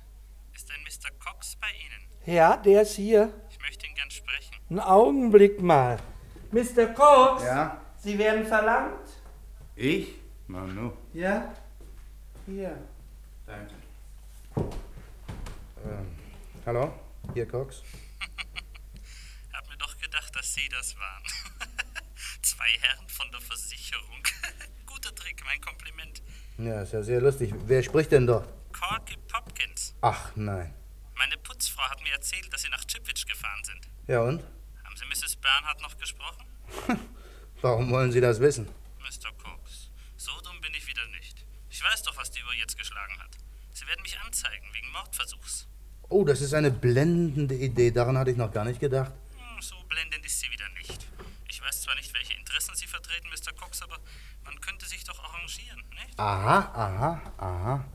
[0.55, 1.11] ist ein Mr.
[1.23, 2.35] Cox bei Ihnen?
[2.35, 3.31] Ja, der ist hier.
[3.51, 4.54] Ich möchte ihn gern sprechen.
[4.69, 5.99] Einen Augenblick mal.
[6.51, 6.87] Mr.
[6.87, 7.43] Cox?
[7.43, 7.79] Ja?
[7.97, 9.07] Sie werden verlangt?
[9.75, 10.15] Ich?
[10.47, 10.91] Manu.
[11.13, 11.53] Ja?
[12.47, 12.75] Hier.
[13.45, 13.73] Danke.
[14.57, 16.15] Ähm,
[16.65, 16.91] hallo?
[17.35, 17.83] Hier, Cox?
[19.53, 21.23] Hab mir doch gedacht, dass Sie das waren.
[22.41, 24.23] Zwei Herren von der Versicherung.
[24.87, 26.23] Guter Trick, mein Kompliment.
[26.57, 27.53] Ja, ist ja sehr lustig.
[27.67, 28.47] Wer spricht denn dort?
[28.73, 29.93] Corky Popkins.
[30.01, 30.73] Ach, nein.
[31.15, 33.87] Meine Putzfrau hat mir erzählt, dass Sie nach Chipwich gefahren sind.
[34.07, 34.43] Ja, und?
[35.45, 36.45] Bernhardt noch gesprochen?
[37.61, 38.67] Warum wollen Sie das wissen?
[38.99, 39.31] Mr.
[39.37, 41.45] Cox, so dumm bin ich wieder nicht.
[41.69, 43.37] Ich weiß doch, was die Uhr jetzt geschlagen hat.
[43.71, 45.67] Sie werden mich anzeigen wegen Mordversuchs.
[46.09, 47.91] Oh, das ist eine blendende Idee.
[47.91, 49.13] Daran hatte ich noch gar nicht gedacht.
[49.37, 51.07] Hm, so blendend ist sie wieder nicht.
[51.47, 53.53] Ich weiß zwar nicht, welche Interessen Sie vertreten, Mr.
[53.53, 53.99] Cox, aber
[54.45, 56.19] man könnte sich doch arrangieren, nicht?
[56.19, 57.85] Aha, aha, aha.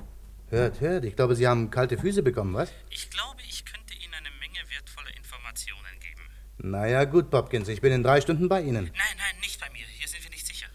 [0.50, 1.04] Hört, hört.
[1.04, 2.72] Ich glaube, Sie haben kalte Füße bekommen, was?
[2.90, 6.22] Ich glaube, ich könnte Ihnen eine Menge wertvoller Informationen geben.
[6.62, 7.68] Naja, gut, Popkins.
[7.68, 8.84] Ich bin in drei Stunden bei Ihnen.
[8.84, 9.86] Nein, nein, nicht bei mir.
[9.98, 10.66] Hier sind wir nicht sicher.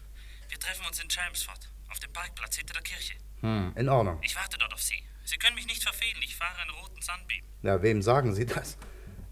[0.48, 3.14] Wir treffen uns in Chelmsford, auf dem Parkplatz hinter der Kirche.
[3.40, 4.18] Hm, in Ordnung.
[4.22, 5.00] Ich warte dort auf Sie.
[5.24, 6.16] Sie können mich nicht verfehlen.
[6.22, 7.44] Ich fahre einen roten Sunbeam.
[7.62, 8.76] Ja, wem sagen Sie das?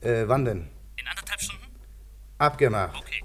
[0.01, 0.69] Äh, wann denn?
[0.97, 1.67] In anderthalb Stunden?
[2.39, 2.97] Abgemacht.
[2.97, 3.25] Okay.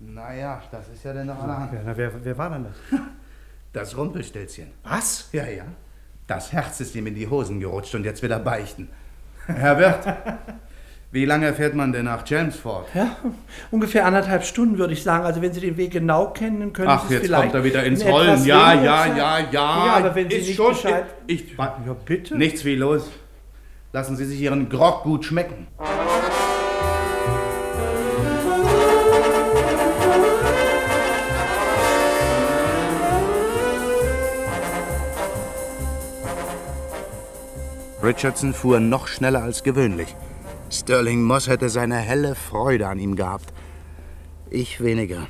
[0.00, 1.74] Naja, das ist ja denn noch allerhand.
[1.74, 3.00] Ja, na, wer, wer war denn das?
[3.72, 4.70] Das Rumpelstilzchen.
[4.82, 5.30] Was?
[5.32, 5.64] Ja, ja.
[6.26, 8.90] Das Herz ist ihm in die Hosen gerutscht und jetzt will er beichten.
[9.46, 9.98] Herr Wirt,
[11.10, 12.86] wie lange fährt man denn nach Chelmsford?
[12.94, 13.16] Ja,
[13.70, 15.24] ungefähr anderthalb Stunden würde ich sagen.
[15.24, 17.64] Also wenn Sie den Weg genau kennen, können Ach, Sie es jetzt vielleicht kommt er
[17.64, 18.44] wieder ins Rollen.
[18.44, 19.46] Ja, ja, ja, ja.
[19.50, 21.04] Ja, aber wenn Sie ist nicht schon, Bescheid...
[21.26, 22.36] Ich, ich, Ja, bitte.
[22.36, 23.10] Nichts wie los.
[23.92, 25.66] Lassen Sie sich Ihren Grog gut schmecken.
[38.02, 40.16] Richardson fuhr noch schneller als gewöhnlich.
[40.70, 43.52] Sterling Moss hätte seine helle Freude an ihm gehabt.
[44.50, 45.28] Ich weniger.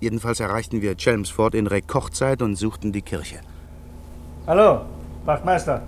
[0.00, 3.40] Jedenfalls erreichten wir Chelmsford in Rekordzeit und suchten die Kirche.
[4.48, 4.80] Hallo,
[5.24, 5.82] Wachtmeister.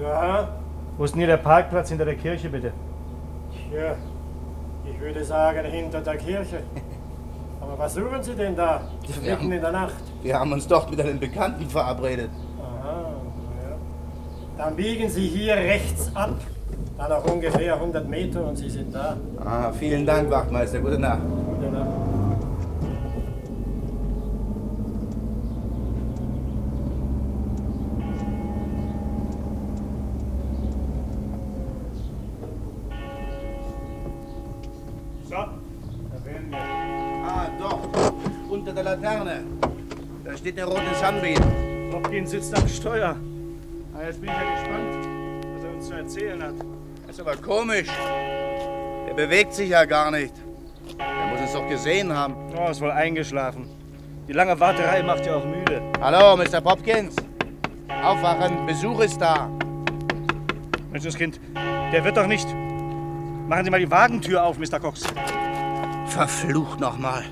[0.00, 0.48] Ja,
[0.98, 2.72] Wo ist denn hier der Parkplatz hinter der Kirche, bitte?
[3.70, 3.96] Tja,
[4.84, 6.62] ich würde sagen hinter der Kirche.
[7.60, 8.80] Aber was suchen Sie denn da?
[9.22, 9.94] Mitten in der Nacht.
[10.22, 12.30] Wir haben uns doch mit einem Bekannten verabredet.
[14.62, 16.34] Dann biegen Sie hier rechts ab.
[16.96, 19.16] Dann noch ungefähr 100 Meter und Sie sind da.
[19.44, 20.78] Ah, vielen Dank, Wachtmeister.
[20.78, 21.18] Gute Nacht.
[21.48, 21.88] Gute Nacht.
[35.24, 36.58] So, da wären wir.
[36.58, 37.80] Ah, doch.
[38.48, 39.40] Unter der Laterne.
[40.24, 41.40] Da steht der rote Sunbeam.
[41.92, 43.16] Hopkins sitzt am Steuer.
[44.02, 45.06] Na, jetzt bin ich ja gespannt,
[45.54, 46.54] was er uns zu erzählen hat.
[47.06, 47.86] Das ist aber komisch.
[49.06, 50.34] Der bewegt sich ja gar nicht.
[50.98, 52.34] Der muss uns doch gesehen haben.
[52.56, 53.68] Oh, ist wohl eingeschlafen.
[54.26, 55.80] Die lange Warterei macht ja auch müde.
[56.00, 56.60] Hallo, Mr.
[56.60, 57.14] Popkins.
[58.02, 59.48] Aufwachen, Besuch ist da.
[60.90, 61.38] Menschenskind,
[61.92, 62.48] der wird doch nicht.
[63.46, 64.80] Machen Sie mal die Wagentür auf, Mr.
[64.80, 65.04] Cox.
[66.06, 67.22] Verflucht nochmal.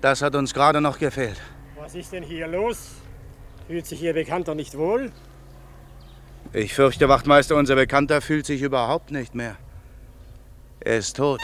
[0.00, 1.38] Das hat uns gerade noch gefehlt.
[1.76, 2.92] Was ist denn hier los?
[3.66, 5.12] Fühlt sich Ihr Bekannter nicht wohl?
[6.56, 9.56] Ich fürchte, Wachtmeister, unser Bekannter fühlt sich überhaupt nicht mehr.
[10.78, 11.40] Er ist tot.